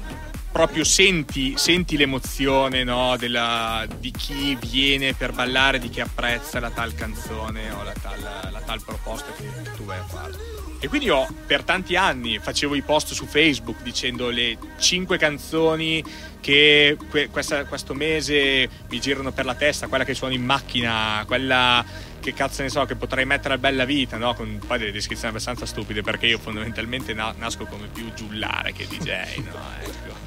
[0.52, 6.70] proprio senti, senti l'emozione no, della, di chi viene per ballare, di chi apprezza la
[6.70, 8.20] tal canzone o la tal,
[8.52, 10.32] la tal proposta che tu vai a fare.
[10.78, 16.04] E quindi io per tanti anni facevo i post su Facebook dicendo le 5 canzoni
[16.40, 21.22] che que- questa, questo mese mi girano per la testa, quella che suono in macchina,
[21.26, 21.84] quella
[22.20, 24.34] che cazzo ne so, che potrei mettere a bella vita, no?
[24.34, 28.86] Con poi delle descrizioni abbastanza stupide perché io fondamentalmente na- nasco come più giullare che
[28.86, 29.60] DJ, no?
[29.80, 30.21] Ecco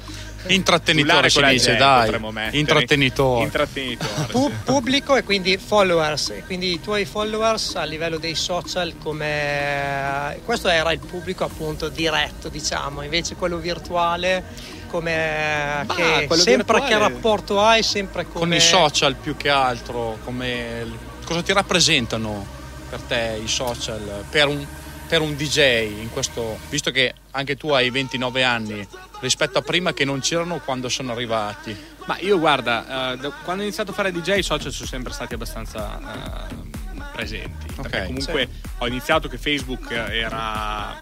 [0.48, 2.14] intrattenitore si dice dai.
[2.52, 3.44] intrattenitore.
[3.44, 6.30] Intrattenitore Pu- pubblico e quindi followers.
[6.30, 11.88] E quindi i tuoi followers a livello dei social come questo era il pubblico appunto
[11.88, 13.02] diretto diciamo.
[13.02, 14.44] Invece quello virtuale
[14.88, 16.88] come che, sempre virtuale...
[16.88, 18.38] che rapporto hai, sempre come...
[18.38, 20.86] con i social più che altro, come
[21.24, 22.46] cosa ti rappresentano
[22.88, 24.64] per te i social per un,
[25.06, 28.86] per un DJ in questo, visto che anche tu hai 29 anni
[29.20, 31.76] rispetto a prima che non c'erano quando sono arrivati?
[32.06, 35.34] Ma io guarda, uh, quando ho iniziato a fare DJ i social sono sempre stati
[35.34, 37.66] abbastanza uh, presenti.
[37.76, 38.68] Okay, perché comunque sì.
[38.78, 40.98] ho iniziato che Facebook era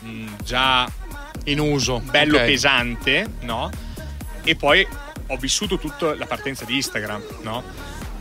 [0.00, 0.90] mh, mm, già
[1.44, 2.48] in uso, bello okay.
[2.48, 3.70] pesante, no?
[4.42, 4.86] E poi
[5.26, 7.62] ho vissuto tutta la partenza di Instagram, no?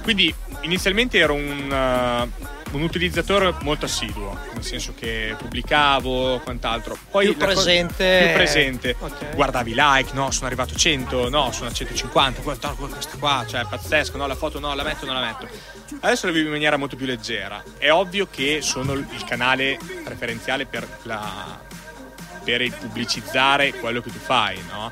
[0.04, 2.46] Quindi inizialmente ero un, uh,
[2.78, 6.98] un utilizzatore molto assiduo, nel senso che pubblicavo quant'altro.
[7.12, 8.22] Poi più presente.
[8.26, 8.96] Più presente.
[8.98, 9.36] Okay.
[9.36, 13.66] Guardavi like, no, sono arrivato a 100, no, sono a 150, guarda questa qua, cioè
[13.68, 15.48] pazzesco, no, la foto no, la metto, non la metto.
[16.00, 17.64] Adesso la vivo in maniera molto più leggera.
[17.78, 21.66] È ovvio che sono il canale preferenziale per la
[22.48, 24.90] per pubblicizzare quello che tu fai, no?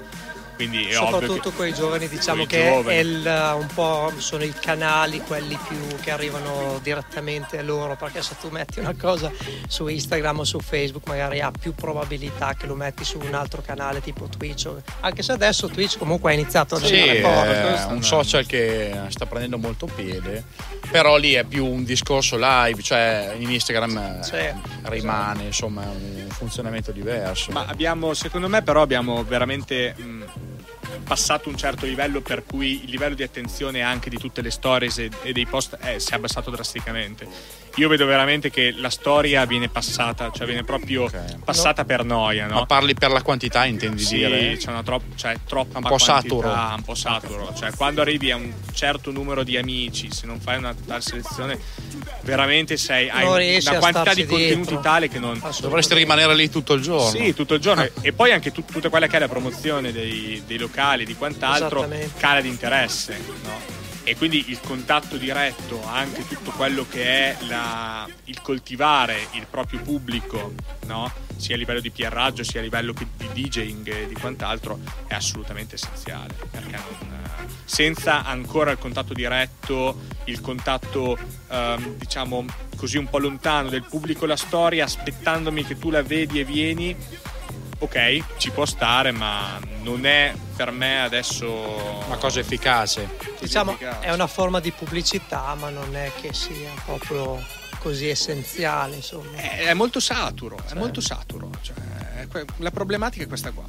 [0.56, 2.98] Quindi Soprattutto che, quei giovani, diciamo che giovani.
[2.98, 8.36] Il, un po' sono i canali quelli più che arrivano direttamente a loro, perché se
[8.40, 9.32] tu metti una cosa
[9.68, 13.62] su Instagram o su Facebook magari ha più probabilità che lo metti su un altro
[13.62, 14.70] canale tipo Twitch,
[15.02, 19.58] anche se adesso Twitch comunque ha iniziato a sì, è un social che sta prendendo
[19.58, 20.44] molto piede,
[20.90, 24.38] però lì è più un discorso live, cioè in Instagram sì,
[24.84, 25.46] rimane esatto.
[25.46, 27.52] insomma un funzionamento diverso.
[27.52, 29.94] Ma abbiamo, secondo me però abbiamo veramente...
[29.98, 30.24] Mh,
[31.04, 34.98] passato un certo livello per cui il livello di attenzione anche di tutte le stories
[34.98, 37.28] e, dei post eh, si è abbassato drasticamente
[37.76, 41.38] io vedo veramente che la storia viene passata, cioè viene proprio okay.
[41.44, 41.88] passata no.
[41.88, 42.48] per noia.
[42.48, 42.56] No?
[42.56, 44.56] Ma parli per la quantità, intendi sì, dire?
[44.58, 46.50] C'è una troppa, cioè, troppa un po' saturo.
[46.50, 47.54] Un po' saturo.
[47.54, 51.60] Cioè, quando arrivi a un certo numero di amici, se non fai una tale selezione,
[52.22, 54.80] veramente sei, hai una quantità di contenuti dietro.
[54.80, 55.42] tale che non.
[55.60, 57.10] Dovresti rimanere lì tutto il giorno.
[57.10, 57.82] Sì, tutto il giorno.
[57.82, 57.90] Ah.
[58.02, 61.88] e poi anche tut- tutta quella che è la promozione dei, dei locali, di quant'altro,
[62.18, 63.20] cala di interesse.
[63.44, 63.85] No?
[64.06, 69.82] E quindi il contatto diretto, anche tutto quello che è la, il coltivare il proprio
[69.82, 70.54] pubblico,
[70.86, 71.12] no?
[71.38, 75.74] sia a livello di PR sia a livello di DJing e di quant'altro, è assolutamente
[75.74, 76.36] essenziale.
[76.52, 77.26] Perché non,
[77.66, 81.18] senza ancora il contatto diretto, il contatto
[81.50, 82.46] ehm, diciamo
[82.78, 86.96] così un po' lontano del pubblico, la storia, aspettandomi che tu la vedi e vieni
[87.80, 93.18] ok, ci può stare, ma non è per me adesso una cosa efficace.
[93.40, 94.06] Diciamo, efficace.
[94.06, 97.44] è una forma di pubblicità, ma non è che sia proprio
[97.80, 99.38] così essenziale, insomma.
[99.38, 100.76] È, è molto saturo, cioè.
[100.76, 101.50] è molto saturo.
[101.62, 101.76] Cioè,
[102.58, 103.64] la problematica è questa qua.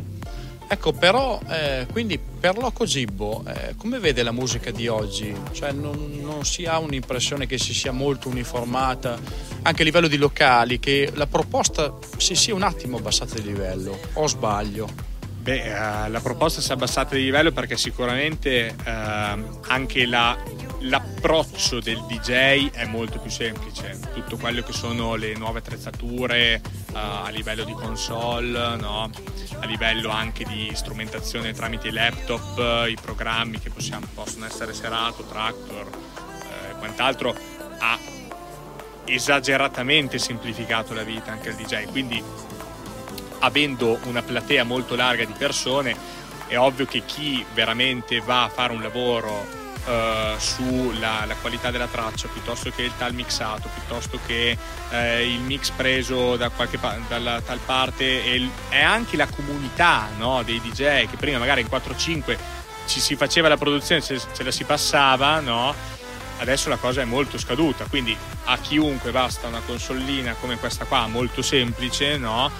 [0.68, 5.34] Ecco, però, eh, quindi per Loco Gibbo, eh, come vede la musica di oggi?
[5.52, 9.16] Cioè, non, non, si ha un'impressione che si sia molto uniformata,
[9.62, 13.96] anche a livello di locali, che la proposta si sia un attimo abbassata di livello,
[14.14, 15.15] o sbaglio?
[15.46, 20.36] Beh, uh, la proposta si è abbassata di livello perché sicuramente uh, anche la
[20.80, 26.96] l'approccio del DJ è molto più semplice, tutto quello che sono le nuove attrezzature uh,
[26.96, 29.08] a livello di console, no?
[29.60, 35.22] a livello anche di strumentazione tramite laptop, uh, i programmi che possiamo, possono essere Serato,
[35.22, 37.34] Tractor e uh, quant'altro,
[37.78, 37.96] ha
[39.04, 42.20] esageratamente semplificato la vita anche al DJ, quindi
[43.40, 46.14] avendo una platea molto larga di persone
[46.46, 49.44] è ovvio che chi veramente va a fare un lavoro
[49.86, 54.56] uh, sulla qualità della traccia piuttosto che il tal mixato, piuttosto che
[54.90, 59.26] uh, il mix preso da qualche pa- dalla tal parte e, il, e anche la
[59.26, 62.36] comunità no, dei DJ che prima magari in 4-5
[62.86, 65.74] ci si faceva la produzione, ce, ce la si passava, no?
[66.38, 71.06] adesso la cosa è molto scaduta, quindi a chiunque basta una consolina come questa qua,
[71.06, 72.50] molto semplice, no?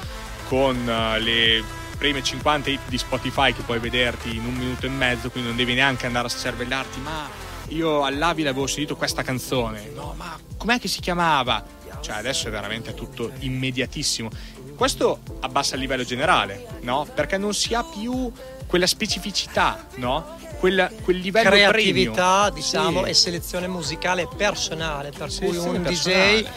[0.49, 1.63] Con uh, le
[1.97, 5.57] prime 50 hit di Spotify che puoi vederti in un minuto e mezzo, quindi non
[5.57, 7.29] devi neanche andare a cervellarti, ma
[7.69, 11.65] io all'Avila avevo sentito questa canzone, no, ma com'è che si chiamava?
[12.01, 14.31] Cioè adesso è veramente tutto immediatissimo.
[14.77, 17.09] Questo abbassa il livello generale, no?
[17.13, 18.31] Perché non si ha più
[18.67, 20.37] quella specificità, no?
[20.59, 22.55] Quel, quel livello creatività, premium.
[22.55, 23.11] diciamo, sì.
[23.11, 26.43] e selezione musicale personale, per sì, cui un personale.
[26.43, 26.49] DJ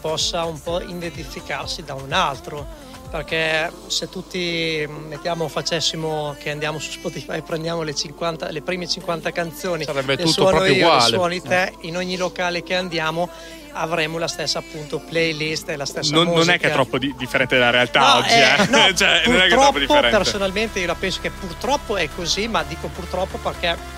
[0.00, 2.66] possa un po' identificarsi da un altro
[3.08, 8.86] perché se tutti mettiamo facessimo che andiamo su Spotify e prendiamo le, 50, le prime
[8.86, 11.74] 50 canzoni sarebbe tutto suono proprio io, uguale suoni te eh.
[11.82, 13.28] in ogni locale che andiamo
[13.72, 16.44] avremo la stessa appunto playlist e la stessa non, musica.
[16.44, 18.66] non è che è troppo di- differente dalla realtà no, oggi eh, eh.
[18.68, 22.08] No, cioè, non è che è troppo differente personalmente io la penso che purtroppo è
[22.14, 23.97] così ma dico purtroppo perché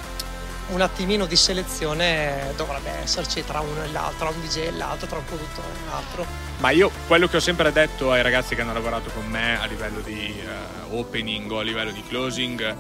[0.73, 5.07] un attimino di selezione dovrebbe esserci tra uno e l'altro, tra un DJ e l'altro,
[5.07, 6.27] tra un produttore e l'altro.
[6.59, 9.67] Ma io quello che ho sempre detto ai ragazzi che hanno lavorato con me a
[9.67, 10.41] livello di
[10.91, 12.77] uh, opening o a livello di closing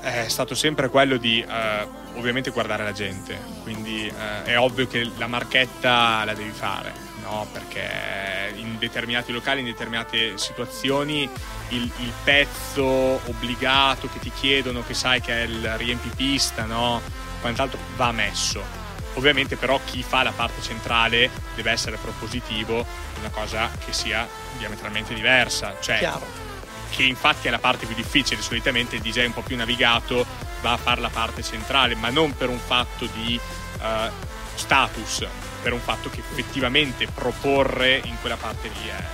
[0.00, 5.10] è stato sempre quello di uh, ovviamente guardare la gente, quindi uh, è ovvio che
[5.16, 6.92] la marchetta la devi fare,
[7.28, 7.46] no?
[7.52, 11.28] perché in determinati locali, in determinate situazioni
[11.68, 17.00] il, il, pezzo obbligato che ti chiedono, che sai che è il riempipista, no?
[17.40, 18.86] quant'altro va messo.
[19.14, 24.26] Ovviamente però chi fa la parte centrale deve essere propositivo di una cosa che sia
[24.58, 25.76] diametralmente diversa.
[25.80, 26.46] Cioè, Chiaro
[26.90, 30.24] che infatti è la parte più difficile, solitamente il DJ un po' più navigato
[30.62, 33.38] va a fare la parte centrale, ma non per un fatto di
[33.80, 34.10] uh,
[34.54, 35.26] status,
[35.68, 39.04] per un fatto che effettivamente proporre in quella parte lì è...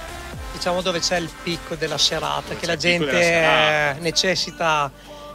[0.53, 4.89] Diciamo dove c'è il picco della serata, che la gente necessita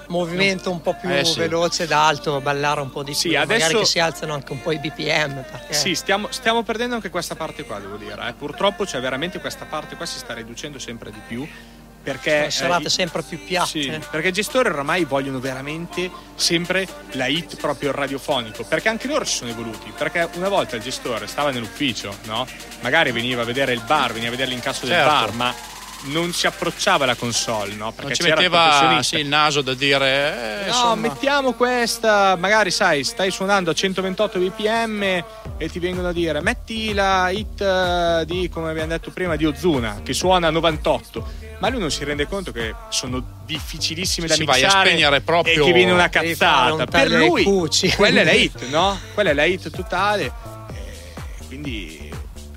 [0.08, 1.38] movimento un po' più eh, sì.
[1.39, 3.60] veloce ed alto, ballare un po' di sì, più, adesso...
[3.60, 5.43] magari che si alzano anche un po' i BPM.
[5.43, 5.73] Perché...
[5.73, 8.29] Sì, stiamo, stiamo, perdendo anche questa parte qua, devo dire.
[8.29, 8.34] Eh.
[8.34, 11.45] Purtroppo c'è veramente questa parte qua, si sta riducendo sempre di più
[12.11, 16.87] perché sono serate eh, sempre più piatte sì, perché i gestori oramai vogliono veramente sempre
[17.11, 21.27] la hit proprio radiofonico perché anche loro si sono evoluti perché una volta il gestore
[21.27, 22.47] stava nell'ufficio no?
[22.81, 24.95] magari veniva a vedere il bar veniva a vedere l'incasso certo.
[24.95, 25.53] del bar ma
[26.03, 27.91] non si approcciava alla console, no?
[27.91, 30.62] Perché non ci metteva sì, il naso da dire.
[30.62, 30.95] Eh, no, insomma.
[30.95, 32.35] mettiamo questa.
[32.38, 35.23] Magari sai, stai suonando a 128 bpm
[35.57, 39.45] e ti vengono a dire metti la hit eh, di, come abbiamo detto prima, di
[39.45, 44.35] Ozuna che suona a 98 ma lui non si rende conto che sono difficilissime da
[44.35, 48.23] si mixare vai a spegnere proprio e che viene una cazzata per lui quella è
[48.23, 48.97] la hit no?
[49.13, 50.25] quella è la hit totale
[50.71, 51.98] eh, quindi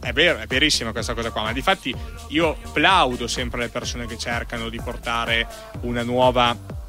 [0.03, 1.95] è vero, è verissima questa cosa qua, ma di fatti
[2.29, 5.47] io plaudo sempre alle persone che cercano di portare
[5.83, 6.81] una nuova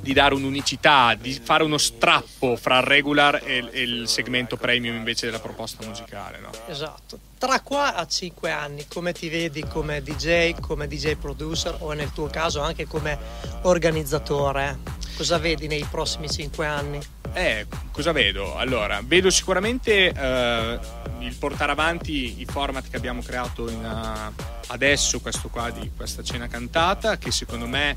[0.00, 4.96] di dare un'unicità, di fare uno strappo fra il regular e, e il segmento premium
[4.96, 6.38] invece della proposta musicale.
[6.40, 6.50] No?
[6.66, 7.18] Esatto.
[7.36, 12.12] Tra qua a 5 anni, come ti vedi come DJ, come DJ producer o nel
[12.12, 13.18] tuo caso anche come
[13.62, 14.78] organizzatore?
[15.18, 17.00] Cosa vedi nei prossimi 5 anni?
[17.32, 18.54] Eh, cosa vedo?
[18.54, 20.78] Allora, vedo sicuramente eh,
[21.18, 26.22] il portare avanti i format che abbiamo creato in, uh, adesso, questo qua di questa
[26.22, 27.96] cena cantata, che secondo me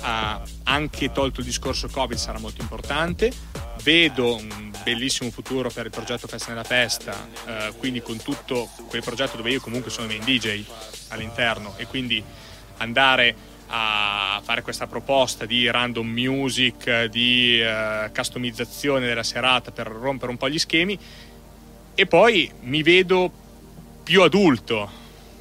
[0.00, 3.30] ha anche tolto il discorso Covid sarà molto importante.
[3.82, 7.14] Vedo un bellissimo futuro per il progetto Festa nella Festa,
[7.48, 10.64] eh, quindi con tutto quel progetto dove io comunque sono main DJ
[11.08, 12.24] all'interno e quindi
[12.78, 20.30] andare a fare questa proposta di random music, di uh, customizzazione della serata per rompere
[20.30, 20.98] un po' gli schemi
[21.94, 23.30] e poi mi vedo
[24.02, 24.90] più adulto,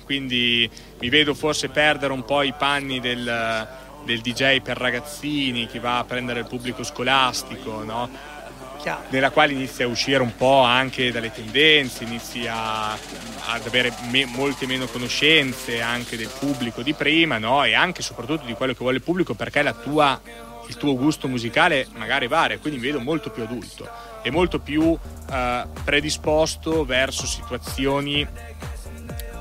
[0.05, 3.67] quindi mi vedo forse perdere un po' i panni del,
[4.05, 8.09] del DJ per ragazzini che va a prendere il pubblico scolastico, no?
[9.09, 14.65] Nella quale inizia a uscire un po' anche dalle tendenze, inizia ad avere me, molte
[14.65, 17.63] meno conoscenze anche del pubblico di prima no?
[17.63, 20.19] e anche e soprattutto di quello che vuole il pubblico perché tua,
[20.67, 23.87] il tuo gusto musicale magari varia, quindi mi vedo molto più adulto
[24.23, 24.97] e molto più
[25.31, 28.27] eh, predisposto verso situazioni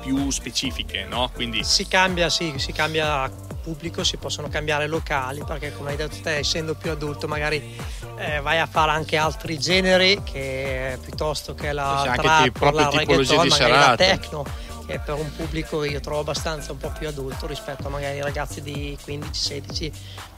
[0.01, 1.29] più specifiche, no?
[1.33, 3.29] Quindi si cambia, sì, si cambia
[3.61, 7.77] pubblico, si possono cambiare locali, perché come hai detto te, essendo più adulto, magari
[8.17, 12.89] eh, vai a fare anche altri generi che piuttosto che la sì, trap, anche proprio
[12.89, 13.89] la tipologia di serata.
[13.89, 17.89] la techno che per un pubblico io trovo abbastanza un po' più adulto rispetto a
[17.89, 19.91] magari i ragazzi di 15, 16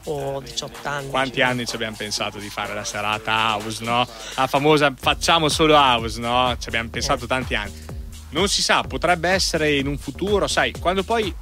[0.05, 1.09] o 18 anni.
[1.09, 1.45] Quanti cioè.
[1.45, 4.05] anni ci abbiamo pensato di fare la serata house, no?
[4.36, 6.55] La famosa facciamo solo house, no?
[6.59, 7.27] Ci abbiamo pensato eh.
[7.27, 7.91] tanti anni.
[8.29, 11.33] Non si sa, potrebbe essere in un futuro, sai, quando poi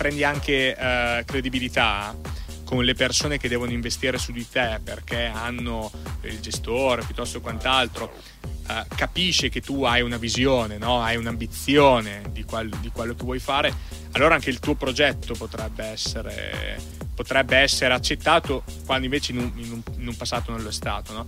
[0.00, 2.16] prendi anche uh, credibilità
[2.64, 8.10] con le persone che devono investire su di te perché hanno il gestore piuttosto quant'altro,
[8.40, 11.02] uh, capisce che tu hai una visione, no?
[11.02, 13.74] hai un'ambizione di, qual- di, quello che vuoi fare,
[14.12, 16.80] allora anche il tuo progetto potrebbe essere,
[17.14, 20.72] potrebbe essere accettato quando invece in un, in un, in un passato non lo è
[20.72, 21.12] stato.
[21.12, 21.26] No?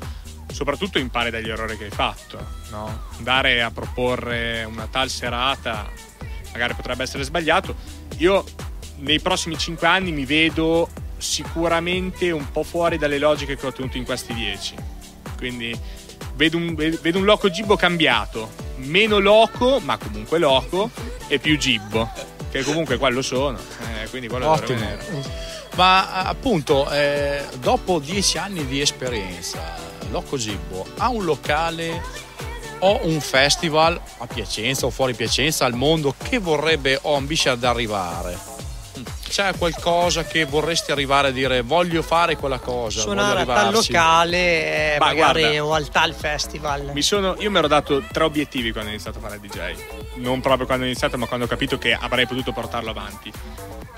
[0.51, 2.39] Soprattutto impari dagli errori che hai fatto,
[2.71, 3.09] no?
[3.19, 5.91] andare a proporre una tal serata
[6.53, 7.75] magari potrebbe essere sbagliato.
[8.19, 8.45] Io
[8.99, 10.89] nei prossimi 5 anni mi vedo
[11.19, 14.75] sicuramente un po' fuori dalle logiche che ho tenuto in questi 10.
[15.37, 15.79] Quindi
[16.35, 20.91] vedo un, vedo un loco gibbo cambiato, meno loco, ma comunque loco,
[21.29, 22.11] e più gibbo,
[22.51, 23.59] che comunque quello sono.
[23.59, 25.31] Eh, quindi quello Ottimo.
[25.75, 32.03] Ma appunto, eh, dopo 10 anni di esperienza, Loco Gibbo ha un locale
[32.85, 37.65] o un festival a Piacenza o fuori Piacenza al mondo che vorrebbe o ambisce ad
[37.65, 38.53] arrivare?
[39.33, 43.01] c'è qualcosa che vorresti arrivare a dire voglio fare quella cosa?
[43.01, 46.91] Suonare a tal locale, Ma magari guarda, o al tal festival.
[46.93, 50.17] Mi sono, io mi ero dato tre obiettivi quando ho iniziato a fare DJ.
[50.17, 53.33] Non proprio quando ho iniziato, ma quando ho capito che avrei potuto portarlo avanti.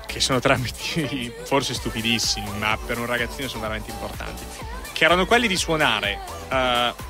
[0.05, 4.41] Che sono tre obiettivi forse stupidissimi, ma per un ragazzino sono veramente importanti.
[4.93, 6.17] Che erano quelli di suonare
[6.49, 7.03] uh,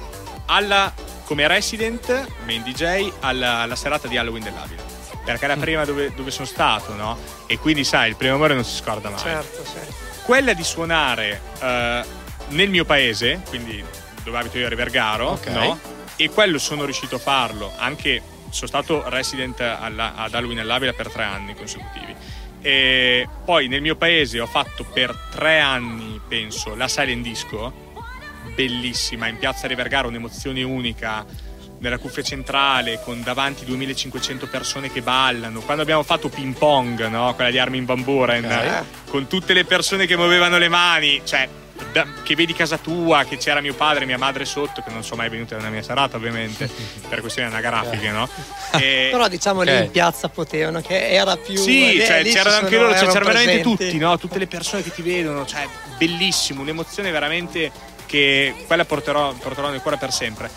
[0.47, 0.91] alla,
[1.25, 4.93] come resident, main DJ, alla, alla serata di Halloween dell'Avila
[5.25, 5.59] perché la mm.
[5.59, 7.17] prima dove, dove, sono stato, no?
[7.47, 9.19] E quindi sai, il primo amore non si scorda mai.
[9.19, 9.93] Certo, sì.
[10.23, 13.83] Quella di suonare uh, nel mio paese, quindi
[14.23, 15.53] dove abito io a Rivergaro, okay.
[15.53, 15.79] no?
[16.15, 21.09] E quello sono riuscito a farlo, anche sono stato resident alla, ad Halloween all'Avila per
[21.09, 22.15] tre anni consecutivi.
[22.61, 27.84] E poi nel mio paese ho fatto per tre anni, penso, la Silent Disco,
[28.55, 31.25] bellissima, in piazza Rivergaro, un'emozione unica
[31.79, 35.59] nella cuffia centrale con davanti 2500 persone che ballano.
[35.59, 37.33] Quando abbiamo fatto ping pong, no?
[37.35, 38.83] quella di Armin Van Buren, okay.
[39.07, 41.47] con tutte le persone che muovevano le mani, cioè
[41.91, 45.03] da, che vedi casa tua, che c'era mio padre e mia madre sotto, che non
[45.03, 46.69] sono mai venuti nella mia serata ovviamente,
[47.07, 48.27] per questioni anagrafiche, no?
[48.73, 49.09] E...
[49.13, 49.77] Però diciamo okay.
[49.77, 51.57] lì in piazza potevano, che era più...
[51.57, 54.17] Sì, cioè, c'erano anche loro, cioè, c'erano veramente tutti, no?
[54.17, 57.71] Tutte le persone che ti vedono, cioè bellissimo, un'emozione veramente
[58.15, 60.49] che quella porterò, porterò nel cuore per sempre.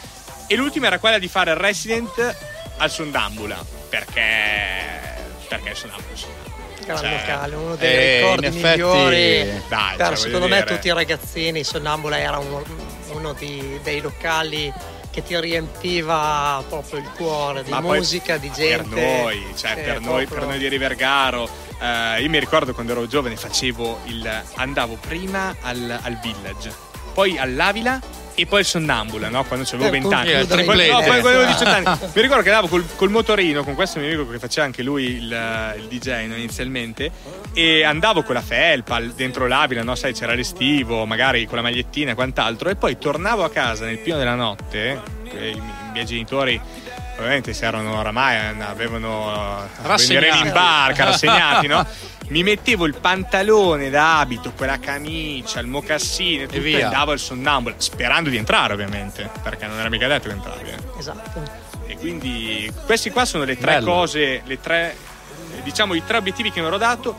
[0.46, 2.36] E l'ultima era quella di fare Resident
[2.76, 4.22] al Sondambula, perché,
[5.48, 6.46] perché il Sondambula
[6.84, 9.62] Gran cioè, locale, uno dei eh, ricordi effetti, migliori.
[9.68, 10.74] Dai, per, cioè, secondo me dire...
[10.74, 12.62] tutti i ragazzini, Sonnambula era uno,
[13.10, 14.72] uno di, dei locali
[15.10, 18.94] che ti riempiva proprio il cuore di Ma musica, di gente.
[18.94, 20.10] Per noi, cioè per, proprio...
[20.10, 21.42] noi, per noi di Rivergaro.
[21.78, 24.42] Uh, io mi ricordo quando ero giovane facevo il.
[24.54, 26.72] andavo prima al, al village,
[27.18, 28.00] poi all'Avila
[28.36, 29.42] e poi il sonnambula, no?
[29.42, 30.30] Quando avevo 20 anni.
[30.30, 31.98] Eh, no, poi avevo 18 anni.
[32.14, 35.16] Mi ricordo che andavo col, col, motorino con questo mio amico che faceva anche lui
[35.16, 37.10] il, il DJ no, inizialmente.
[37.54, 39.96] E andavo con la felpa dentro l'Avila, no?
[39.96, 42.68] Sai, c'era l'estivo, magari con la magliettina e quant'altro.
[42.68, 45.02] E poi tornavo a casa nel pieno della notte.
[45.24, 46.60] I, i miei genitori
[47.16, 51.84] ovviamente si erano oramai avevano rassegnati in barca rassegnati no?
[52.28, 57.12] mi mettevo il pantalone da abito, quella camicia, il mocassino e tutto e, e andavo
[57.12, 60.68] al sonnambulo, sperando di entrare ovviamente, perché non era mica detto che entravi.
[60.68, 60.98] Eh.
[60.98, 61.42] Esatto.
[61.86, 63.92] E quindi questi qua sono le tre Bello.
[63.92, 64.94] cose, le tre,
[65.62, 67.16] diciamo i tre obiettivi che mi ero dato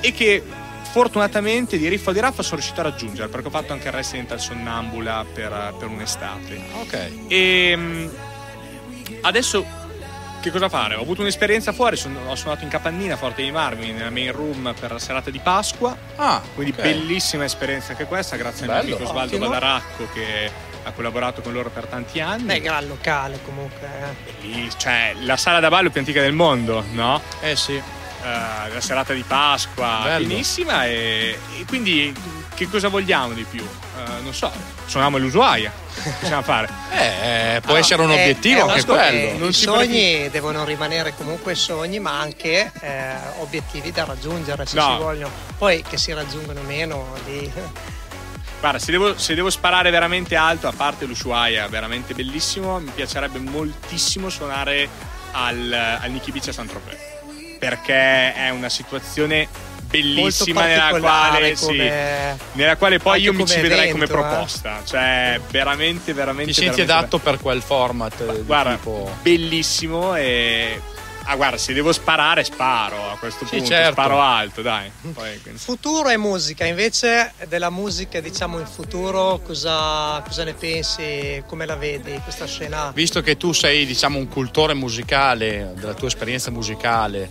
[0.00, 0.42] e che
[0.90, 4.32] fortunatamente di Riffo di Raffa sono riuscito a raggiungere perché ho fatto anche il Resident
[4.32, 6.60] al Sonnambula per, per un'estate.
[6.80, 7.10] Ok.
[7.28, 8.10] E ehm,
[9.22, 9.64] adesso
[10.40, 10.94] che cosa fare?
[10.94, 14.74] Ho avuto un'esperienza fuori, sono, ho suonato in Capannina, Forte dei Marmi, nella main room
[14.78, 15.96] per la serata di Pasqua.
[16.16, 16.92] Ah, quindi okay.
[16.92, 20.50] bellissima esperienza anche questa, grazie Bello, al mio amico Osvaldo Badaracco che
[20.82, 22.44] ha collaborato con loro per tanti anni.
[22.44, 23.86] Beh, gran locale comunque.
[23.86, 24.46] Eh.
[24.46, 27.20] Lì, cioè, la sala da ballo più antica del mondo, no?
[27.40, 27.80] Eh sì.
[28.20, 30.26] Uh, la serata di Pasqua, Bello.
[30.26, 32.14] pienissima e, e quindi
[32.54, 33.62] che cosa vogliamo di più?
[33.62, 34.52] Uh, non so,
[34.84, 35.72] suoniamo l'usuaia.
[36.20, 36.68] Possiamo fare.
[37.00, 39.46] Eh, può allora, essere un obiettivo è, anche quello.
[39.46, 44.90] I sogni devono rimanere comunque sogni, ma anche eh, obiettivi da raggiungere se no.
[44.90, 45.32] si vogliono.
[45.56, 47.50] Poi che si raggiungono meno lì.
[48.60, 53.38] Guarda, se devo, se devo, sparare veramente alto, a parte l'Ushuaia, veramente bellissimo, mi piacerebbe
[53.38, 54.88] moltissimo suonare
[55.32, 57.19] al, al Nicky Beach a Saint-Tropez.
[57.60, 59.46] Perché è una situazione
[59.90, 64.08] bellissima nella quale, come, sì, nella quale poi io mi ci vedrei evento, come eh.
[64.08, 64.78] proposta.
[64.78, 64.86] Eh?
[64.86, 66.52] Cioè, veramente, veramente.
[66.52, 68.42] Ti senti veramente adatto per quel format?
[68.42, 69.10] Guarda, tipo...
[69.22, 70.80] bellissimo e.
[71.24, 73.70] Ah, guarda, se devo sparare, sparo a questo sì, punto.
[73.70, 73.92] Certo.
[73.92, 74.90] Sparo alto, dai.
[75.12, 81.40] Poi, futuro e musica, invece della musica, diciamo in futuro, cosa, cosa, ne pensi?
[81.46, 82.90] Come la vedi questa scena?
[82.92, 87.30] Visto che tu sei, diciamo, un cultore musicale, della tua esperienza musicale,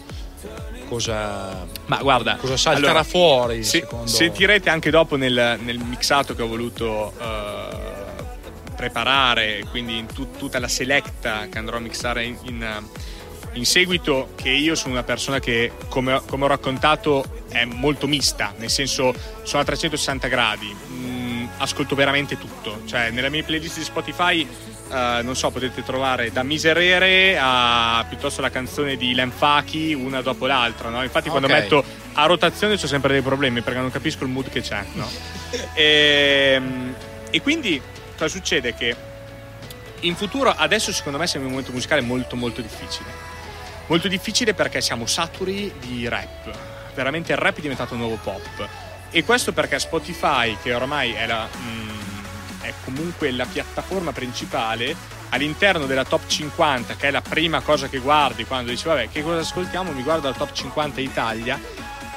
[0.89, 3.63] cosa, Ma guarda, cosa salterà allora, fuori.
[3.63, 10.31] Se, sentirete anche dopo nel, nel, mixato che ho voluto uh, preparare, quindi in tu,
[10.31, 12.83] tutta la selecta che andrò a mixare in, in,
[13.53, 18.53] in, seguito, che io sono una persona che, come, come, ho raccontato, è molto mista,
[18.57, 19.13] nel senso
[19.43, 24.47] sono a 360 gradi, mm, ascolto veramente tutto, cioè nella mia playlist di Spotify
[24.89, 30.47] Uh, non so, potete trovare da Miserere a piuttosto la canzone di Lenfaki una dopo
[30.47, 31.03] l'altra, no?
[31.03, 31.61] Infatti quando okay.
[31.61, 31.83] metto
[32.13, 35.07] a rotazione ho sempre dei problemi perché non capisco il mood che c'è, no?
[35.73, 36.95] e, ehm,
[37.29, 37.79] e quindi
[38.17, 38.73] cosa succede?
[38.73, 38.95] Che
[40.01, 43.27] in futuro adesso secondo me siamo in un momento musicale molto molto difficile.
[43.87, 46.51] Molto difficile perché siamo saturi di rap.
[46.93, 48.67] Veramente il rap è diventato un nuovo pop.
[49.11, 51.47] E questo perché Spotify, che ormai è la...
[51.57, 51.98] Mm,
[52.61, 54.95] è comunque la piattaforma principale
[55.29, 59.21] all'interno della top 50, che è la prima cosa che guardi quando dici vabbè che
[59.21, 61.59] cosa ascoltiamo, mi guardo la top 50 Italia,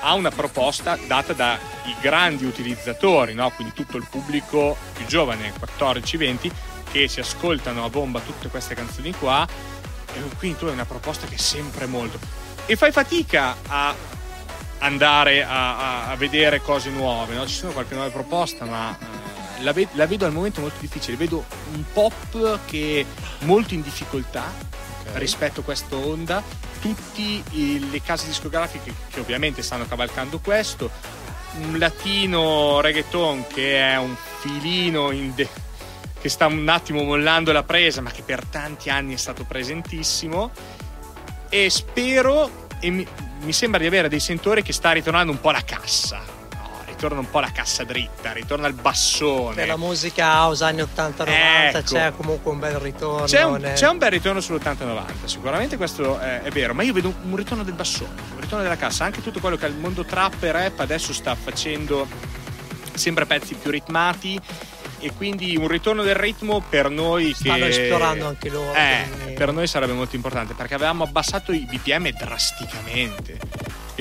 [0.04, 1.58] ha una proposta data dai
[2.00, 3.50] grandi utilizzatori, no?
[3.50, 6.50] quindi tutto il pubblico più giovane, 14-20,
[6.90, 9.46] che si ascoltano a bomba tutte queste canzoni qua.
[10.14, 12.18] E quindi tu hai una proposta che è sempre molto.
[12.66, 13.94] E fai fatica a
[14.78, 17.46] andare a, a, a vedere cose nuove, no?
[17.46, 19.31] ci sono qualche nuova proposta, ma eh,
[19.62, 21.16] la, ve- la, vedo al momento molto difficile.
[21.16, 24.44] Vedo un pop che è molto in difficoltà
[25.00, 25.18] okay.
[25.18, 26.42] rispetto a questa onda.
[26.80, 30.90] Tutte le case discografiche che ovviamente stanno cavalcando questo,
[31.60, 35.48] un latino reggaeton che è un filino de-
[36.20, 40.50] che sta un attimo mollando la presa, ma che per tanti anni è stato presentissimo.
[41.48, 43.06] E spero, e mi,
[43.40, 46.41] mi sembra di avere dei sentori che sta ritornando un po' la cassa.
[47.02, 49.56] Ritorna un po' la cassa dritta, ritorna il bassone.
[49.56, 51.82] Per la musica house anni 80-90 ecco.
[51.82, 53.26] c'è comunque un bel ritorno.
[53.26, 57.12] C'è un, c'è un bel ritorno sull'80-90, sicuramente questo è, è, vero, ma io vedo
[57.24, 59.04] un ritorno del bassone, un ritorno della cassa.
[59.04, 62.06] Anche tutto quello che il mondo trap e rap adesso sta facendo
[62.94, 64.40] sempre pezzi più ritmati
[65.00, 67.82] e quindi un ritorno del ritmo per noi stanno che...
[67.82, 69.32] esplorando anche loro eh, quindi...
[69.32, 73.38] per noi sarebbe molto importante perché avevamo abbassato i BPM drasticamente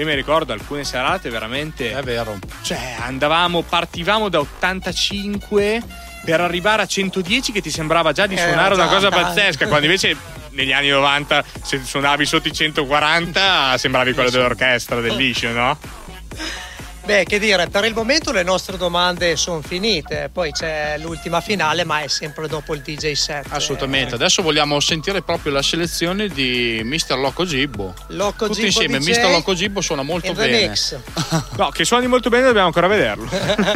[0.01, 2.39] io mi ricordo alcune serate veramente è vero.
[2.63, 5.81] Cioè andavamo partivamo da 85
[6.25, 9.85] per arrivare a 110 che ti sembrava già di eh, suonare una cosa pazzesca quando
[9.85, 10.15] invece
[10.51, 15.77] negli anni 90 se suonavi sotto i 140 sembravi quello dell'orchestra del liscio no?
[17.03, 21.83] Beh, che dire, per il momento le nostre domande sono finite, poi c'è l'ultima finale,
[21.83, 23.47] ma è sempre dopo il DJ set.
[23.49, 27.17] Assolutamente, adesso vogliamo sentire proprio la selezione di Mr.
[27.17, 27.93] Loco Gibbo.
[28.07, 29.31] Loco Tutti Gibbo insieme, DJ Mr.
[29.31, 30.67] Loco Gibbo suona molto bene.
[30.67, 30.97] Mix.
[31.57, 33.29] no, che suoni molto bene, dobbiamo ancora vederlo.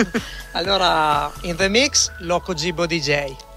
[0.54, 3.54] allora, in the mix, Loco Gibbo DJ.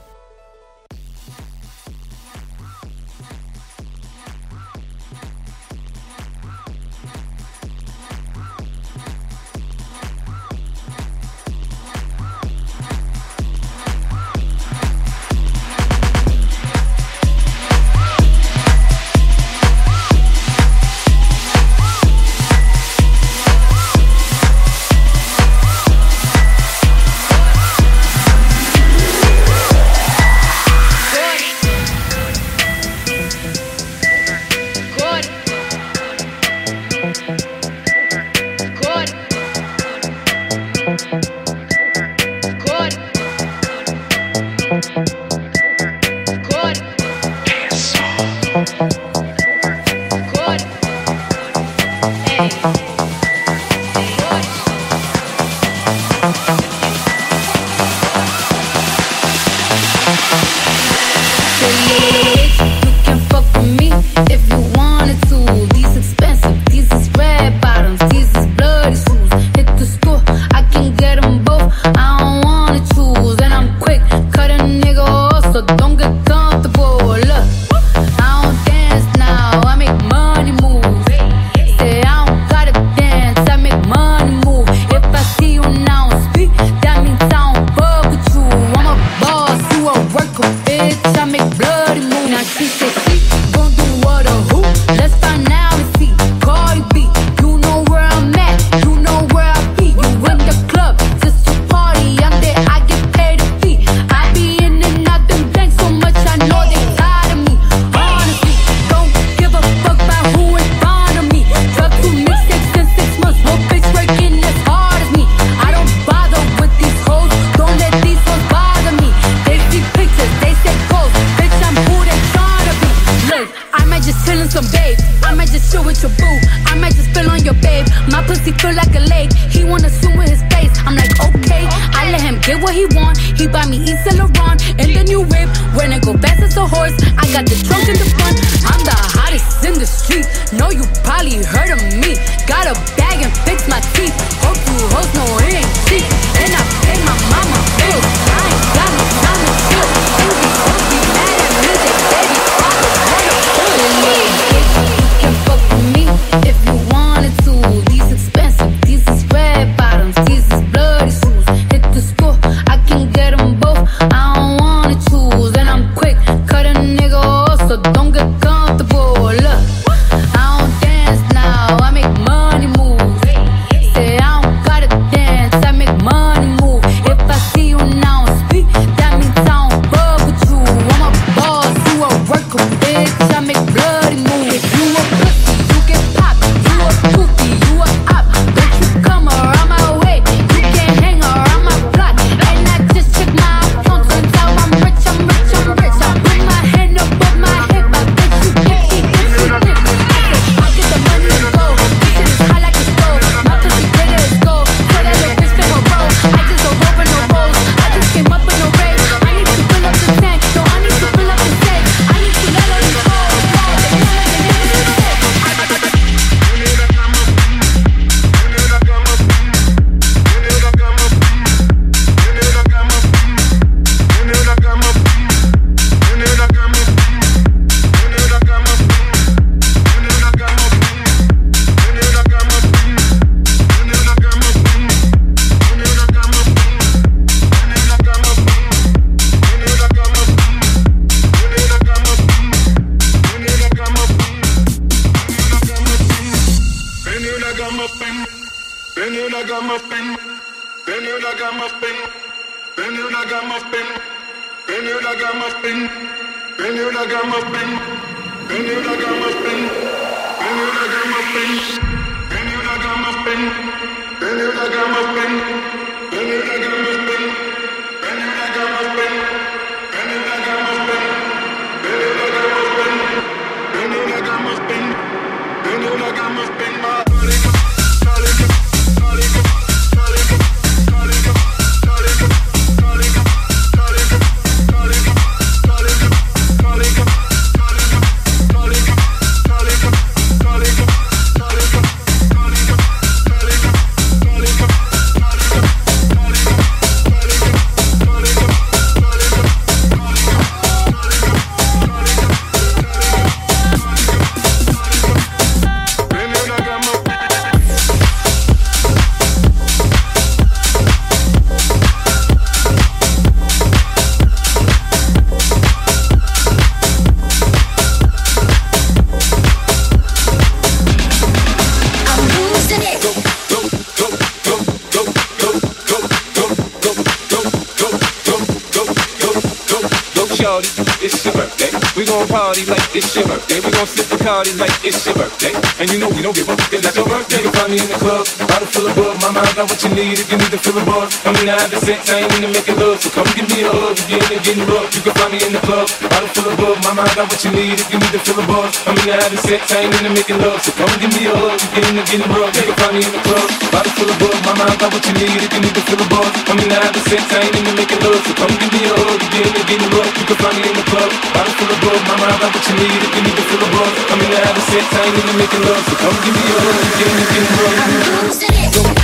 [339.99, 341.11] Need if you need to fill a buzz.
[341.27, 343.03] I mean, I have the sex, I ain't into making love.
[343.03, 344.87] So come give me a hug, you're into getting rough.
[344.95, 346.77] You can find me in the club, bottle full of bug.
[346.87, 348.71] My mind got what you need if you need to fill a buzz.
[348.87, 350.61] I mean, I have the sex, I ain't into making love.
[350.63, 352.55] So come give me a hug, you're into getting rough.
[352.55, 354.39] You can find me in the club, bottle full of bug.
[354.47, 356.31] My mind got what you need if you need to fill a buzz.
[356.47, 358.23] I mean, I have the sex, I ain't into making love.
[358.23, 360.13] So come give me a hug, you're into getting rough.
[360.15, 362.01] You can find me in the club, bottle full of bug.
[362.07, 363.93] My mind got what you need if you need to fill a buzz.
[363.99, 365.83] I mean, I have the sex, I ain't into making love.
[365.91, 368.98] So come give me a hug, you're into getting rough.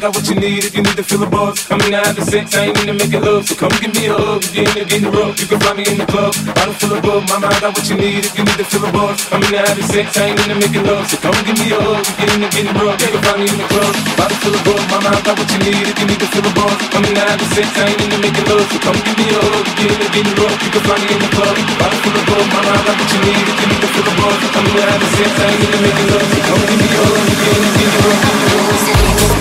[0.00, 1.66] Got what you need if you need to feel a buzz.
[1.70, 3.46] I mean, I have the sex, I ain't into making love.
[3.48, 5.34] So come give me a hug if you're into getting rough.
[5.40, 7.22] You can find me in the club, bottle full of bug.
[7.26, 9.18] My mind got what you need if you need to feel a buzz.
[9.34, 11.04] I mean, I have the sex, I ain't into making love.
[11.10, 12.98] So come give me a hug if you're into getting rough.
[13.02, 14.82] You can find me in the club, bottle full of bug.
[14.86, 16.78] My mind got what you need if you need to feel a buzz.
[16.94, 18.66] I mean, I have the sex, I ain't into making love.
[18.70, 20.58] So come give me a hug if you're into getting rough.
[20.62, 22.46] You can find me in the club, bottle full of bug.
[22.54, 24.40] My mind got what you need if you need to feel a buzz.
[24.46, 26.28] I mean, I have the sex, I ain't into making love.
[26.28, 29.37] So come give me a hug if you're into getting rough.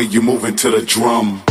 [0.00, 1.49] Way you moving to the drum.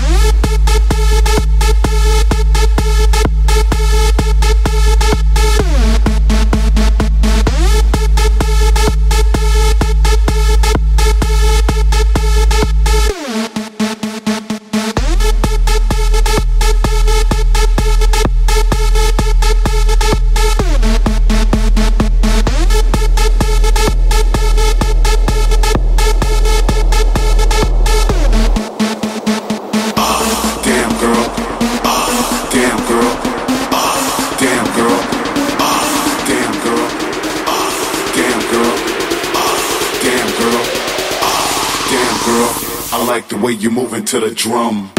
[44.05, 44.98] To the drum.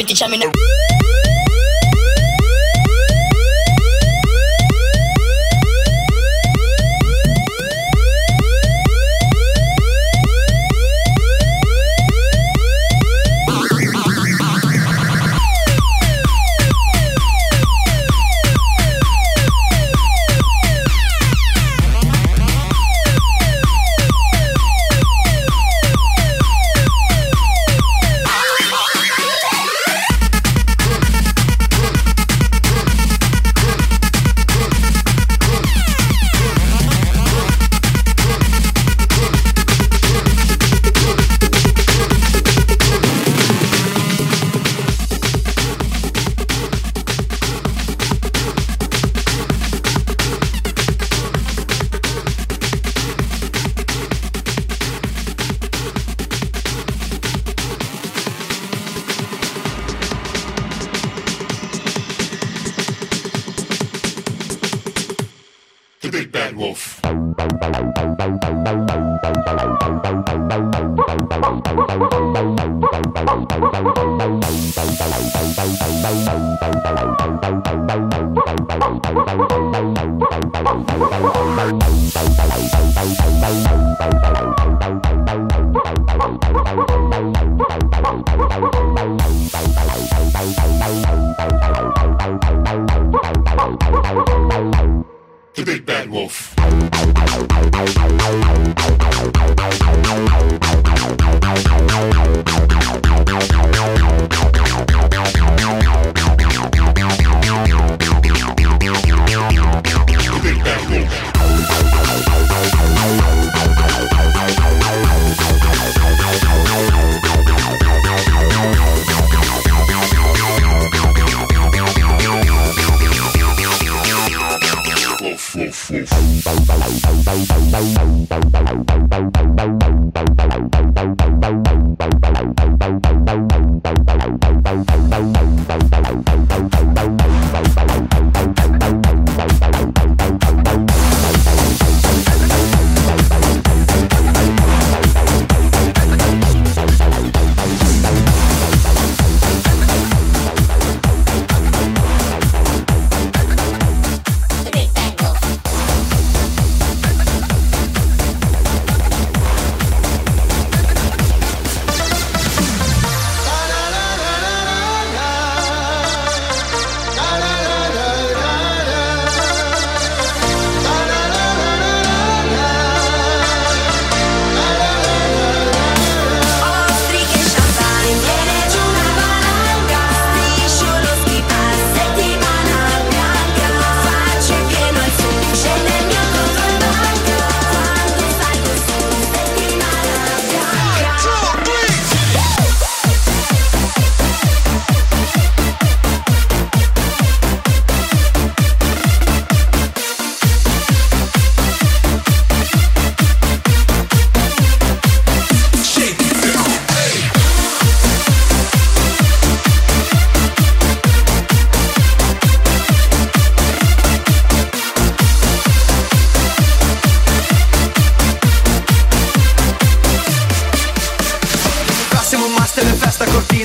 [0.00, 0.49] with the jamming.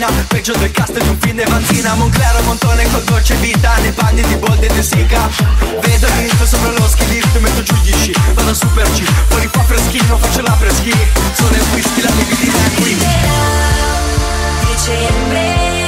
[0.05, 1.95] Latina Peggio del cast di un film di Vanzina.
[1.95, 5.27] Monclero, Montone con dolce vita Nei panni di Bolde e di Sica.
[5.81, 9.63] Vedo l'info sopra lo ski lift Metto giù gli sci, vado super G Fuori qua
[9.63, 10.93] freschi, non faccio la freschi
[11.33, 12.97] Sono il whisky, la bibita qui.
[14.67, 15.84] Dicembre.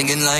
[0.00, 0.39] singing like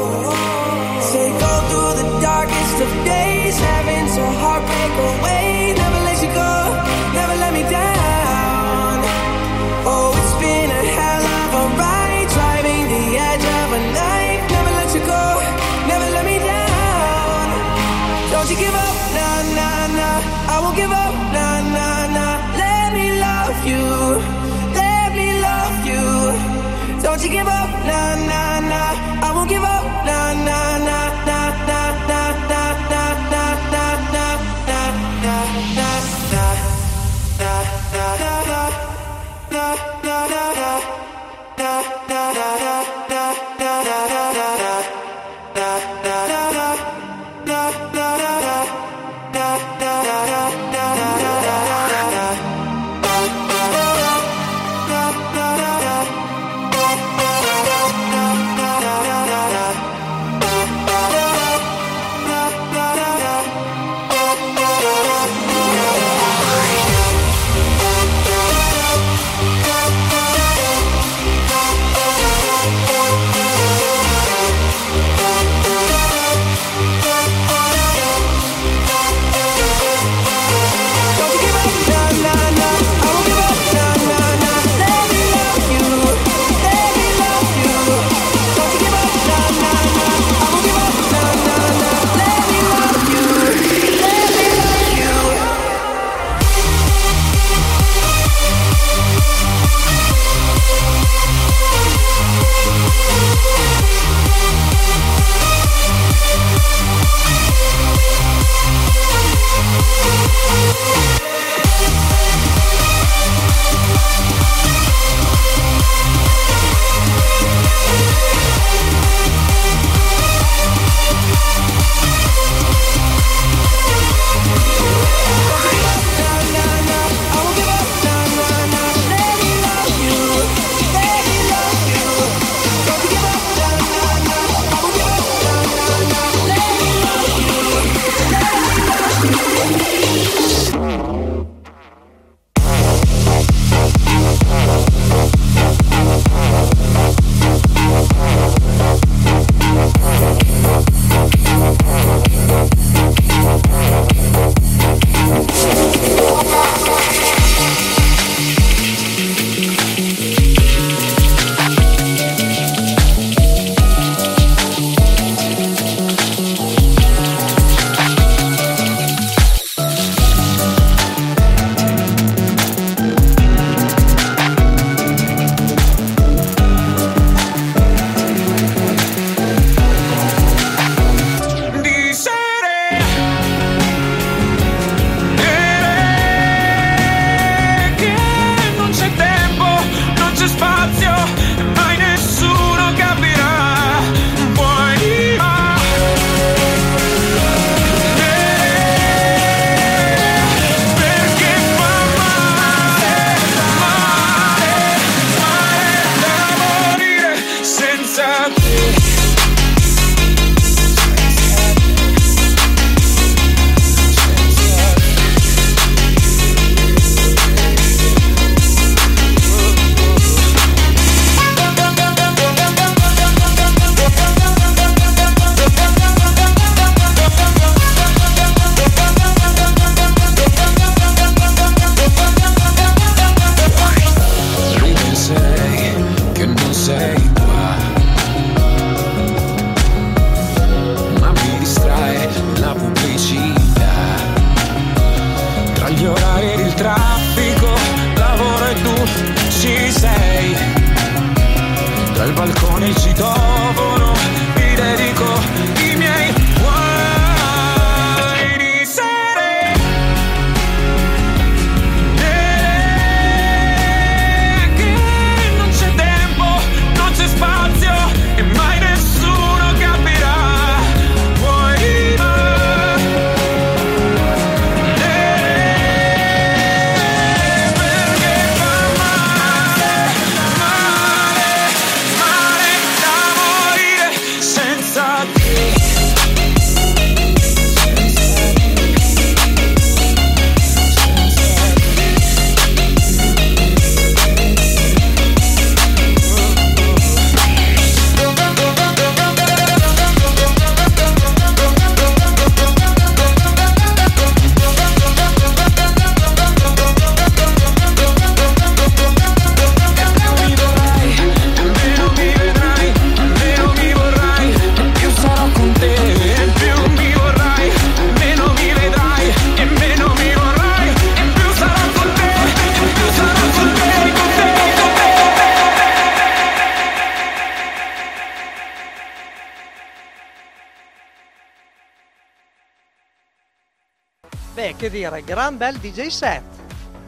[335.23, 336.43] Gran bel DJ set.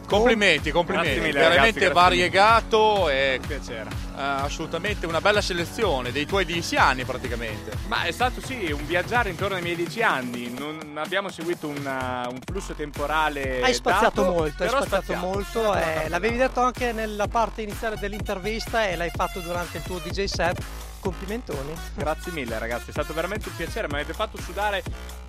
[0.06, 1.20] Complimenti, complimenti.
[1.22, 3.90] Mille, Veramente ragazzi, variegato e piacere.
[4.16, 7.72] eh, assolutamente una bella selezione dei tuoi dieci anni praticamente.
[7.88, 12.28] Ma è stato sì un viaggiare intorno ai miei dieci anni, non abbiamo seguito una-
[12.30, 13.62] un flusso temporale.
[13.64, 15.26] Hai spaziato dato, molto, hai spaziato spaziato.
[15.26, 15.74] molto.
[15.76, 20.26] eh, l'avevi detto anche nella parte iniziale dell'intervista e l'hai fatto durante il tuo DJ
[20.26, 20.62] set.
[21.00, 21.74] Complimentoni.
[21.96, 24.82] Grazie mille ragazzi, è stato veramente un piacere, mi avete fatto sudare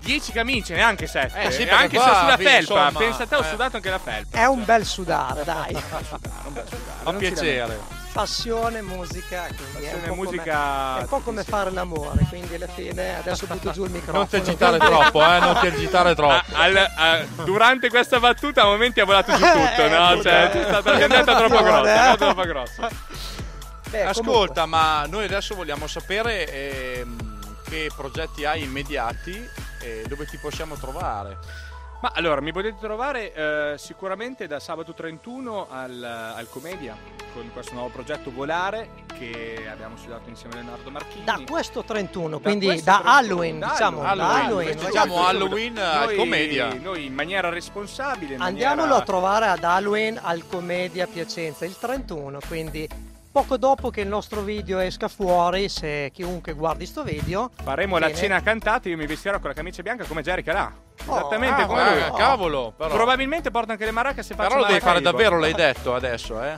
[0.05, 1.41] 10 camicie, neanche 7.
[1.41, 3.49] Eh, sì, E perché anche qua, se sulla felpa, insomma, pensa a te, ho eh.
[3.49, 4.37] sudato anche la felpa.
[4.37, 5.75] È un bel sudare, dai.
[7.03, 8.03] Fa piacere.
[8.13, 9.47] Passione, musica.
[9.47, 12.23] Quindi è, un Passione, musica, come, è un po' come fare l'amore.
[12.29, 14.19] Quindi alla fine adesso butto giù il microfono.
[14.19, 16.53] Non ti agitare troppo, eh, non ti agitare troppo.
[16.53, 20.21] Ah, al- ah, durante questa battuta a momenti ha volato giù tutto, Eh, no?
[20.21, 20.51] Cioè, eh.
[20.51, 22.17] è stata vendetta troppo grossa, eh.
[22.17, 22.89] troppo grossa.
[23.89, 30.37] Beh, Ascolta, ma noi adesso vogliamo sapere ehm, che progetti hai immediati e dove ti
[30.37, 31.37] possiamo trovare.
[32.01, 36.95] Ma allora, mi potete trovare eh, sicuramente da sabato 31 al, al Comedia
[37.33, 41.23] con questo nuovo progetto Volare che abbiamo studiato insieme a Leonardo Marchini.
[41.23, 45.09] Da questo 31, Da quindi questo da 31, Halloween, da diciamo, da Halloween, Halloween, ragazzi,
[45.15, 46.73] Halloween al Commedia.
[46.73, 51.77] Noi in maniera responsabile, in Andiamolo maniera- a trovare ad Halloween al Commedia Piacenza il
[51.77, 52.87] 31, quindi
[53.35, 58.05] poco dopo che il nostro video esca fuori, se chiunque guardi sto video, Faremo la
[58.05, 58.17] Bene.
[58.17, 60.73] cena cantata, io mi vestirò con la camicia bianca come Jerry Calà.
[61.07, 61.97] Oh, Esattamente Ah, come lui.
[61.97, 62.93] guarda, cavolo, però.
[62.95, 66.41] Probabilmente porta anche le maracas se faccio Però lo devi fare davvero, l'hai detto adesso,
[66.41, 66.57] eh.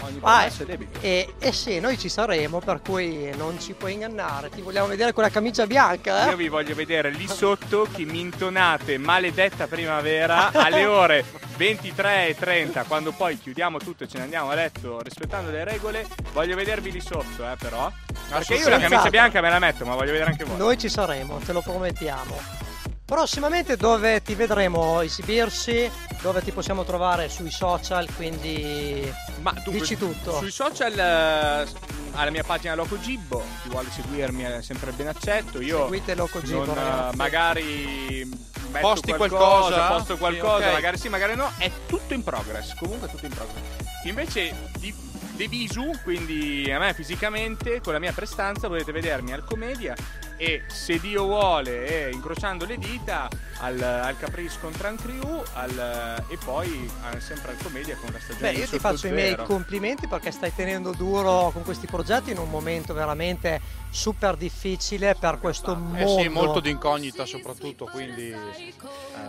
[0.00, 0.98] Ogni Ah, promessa è debito.
[1.00, 5.12] e, e sì, noi ci saremo, per cui non ci puoi ingannare, ti vogliamo vedere
[5.12, 6.36] con la camicia bianca, Io eh?
[6.36, 11.24] vi voglio vedere lì sotto che mi intonate maledetta primavera alle ore
[11.58, 16.06] 23.30 quando poi chiudiamo tutto e ce ne andiamo a letto rispettando le regole.
[16.32, 17.90] Voglio vedervi lì sotto, eh, però.
[18.28, 19.10] Perché io la camicia Senz'altro.
[19.10, 20.56] bianca me la metto, ma voglio vedere anche voi.
[20.56, 22.64] Noi ci saremo, te lo promettiamo.
[23.06, 25.88] Prossimamente dove ti vedremo esibirsi,
[26.22, 29.08] dove ti possiamo trovare sui social, quindi
[29.42, 30.38] Ma tu dici tutto.
[30.38, 31.66] Sui social eh,
[32.14, 35.60] alla mia pagina Loco Gibbo, chi vuole seguirmi è sempre ben accetto.
[35.60, 38.28] Io Seguite Loco Gibbo, non, eh, magari
[38.72, 39.86] metto Posti qualcosa, qualcosa?
[39.86, 40.72] posto Sì, qualcosa, ok.
[40.72, 43.62] magari sì, magari no, è tutto in progress, comunque è tutto in progress.
[44.02, 44.92] Invece di,
[45.36, 49.94] di visu, quindi a me fisicamente, con la mia prestanza, potete vedermi al Commedia
[50.36, 53.28] e se Dio vuole e incrociando le dita
[53.60, 58.18] al, al Caprice con Tran Crew al- e poi eh, sempre al Commedia con la
[58.20, 59.44] stagione Beh, io ti faccio i miei zero.
[59.44, 65.38] complimenti perché stai tenendo duro con questi progetti in un momento veramente super difficile per
[65.38, 66.18] questo Eh mondo.
[66.20, 68.30] sì, molto di incognita soprattutto, quindi...
[68.30, 68.74] eh,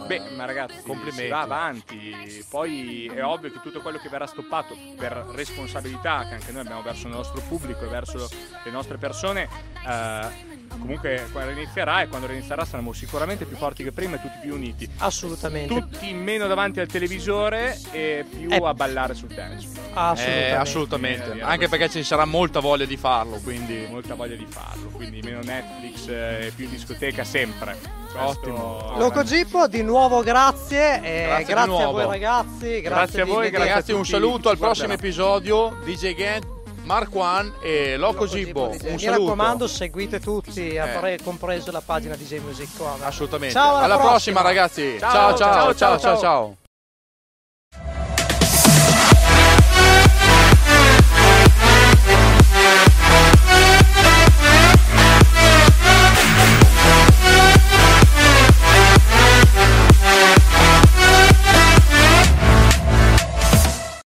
[0.07, 1.21] Beh, ma ragazzi, Complimenti.
[1.23, 2.45] si va avanti.
[2.49, 6.81] Poi è ovvio che tutto quello che verrà stoppato per responsabilità che anche noi abbiamo
[6.81, 8.27] verso il nostro pubblico e verso
[8.63, 9.47] le nostre persone,
[9.88, 14.38] eh, comunque quando inizierà e quando inizierà saremo sicuramente più forti che prima e tutti
[14.41, 14.90] più uniti.
[14.98, 15.74] Assolutamente.
[15.74, 18.58] Tutti meno davanti al televisore e più Eh.
[18.64, 19.68] a ballare sul dance.
[19.94, 20.48] Assolutamente.
[20.48, 21.41] eh, assolutamente.
[21.41, 23.86] Anche perché ci sarà molta voglia di farlo, quindi...
[23.90, 27.78] Molta voglia di farlo, quindi meno Netflix e più discoteca sempre.
[27.78, 28.94] Questo- Ottimo.
[28.98, 31.91] Loco Gippo, di nuovo grazie, e Grazie grazie, a nuovo.
[31.91, 35.08] voi ragazzi, grazie, Grazie a voi, grazie a Ragazzi, un saluto al prossimo guarderà.
[35.08, 35.78] episodio.
[35.84, 36.45] DJ Gant,
[36.88, 38.69] Mark One e Loco Gibbo.
[38.69, 39.09] Un Mi saluto.
[39.26, 41.19] raccomando, seguite tutti, Eh.
[41.23, 43.05] compreso la pagina DJ Music Corner.
[43.05, 43.53] Assolutamente.
[43.53, 44.41] Ciao, alla alla prossima, prossima.
[44.41, 44.95] ragazzi.
[44.97, 45.99] Ciao, ciao, ciao, ciao, ciao.
[45.99, 46.18] ciao.
[46.19, 46.57] ciao.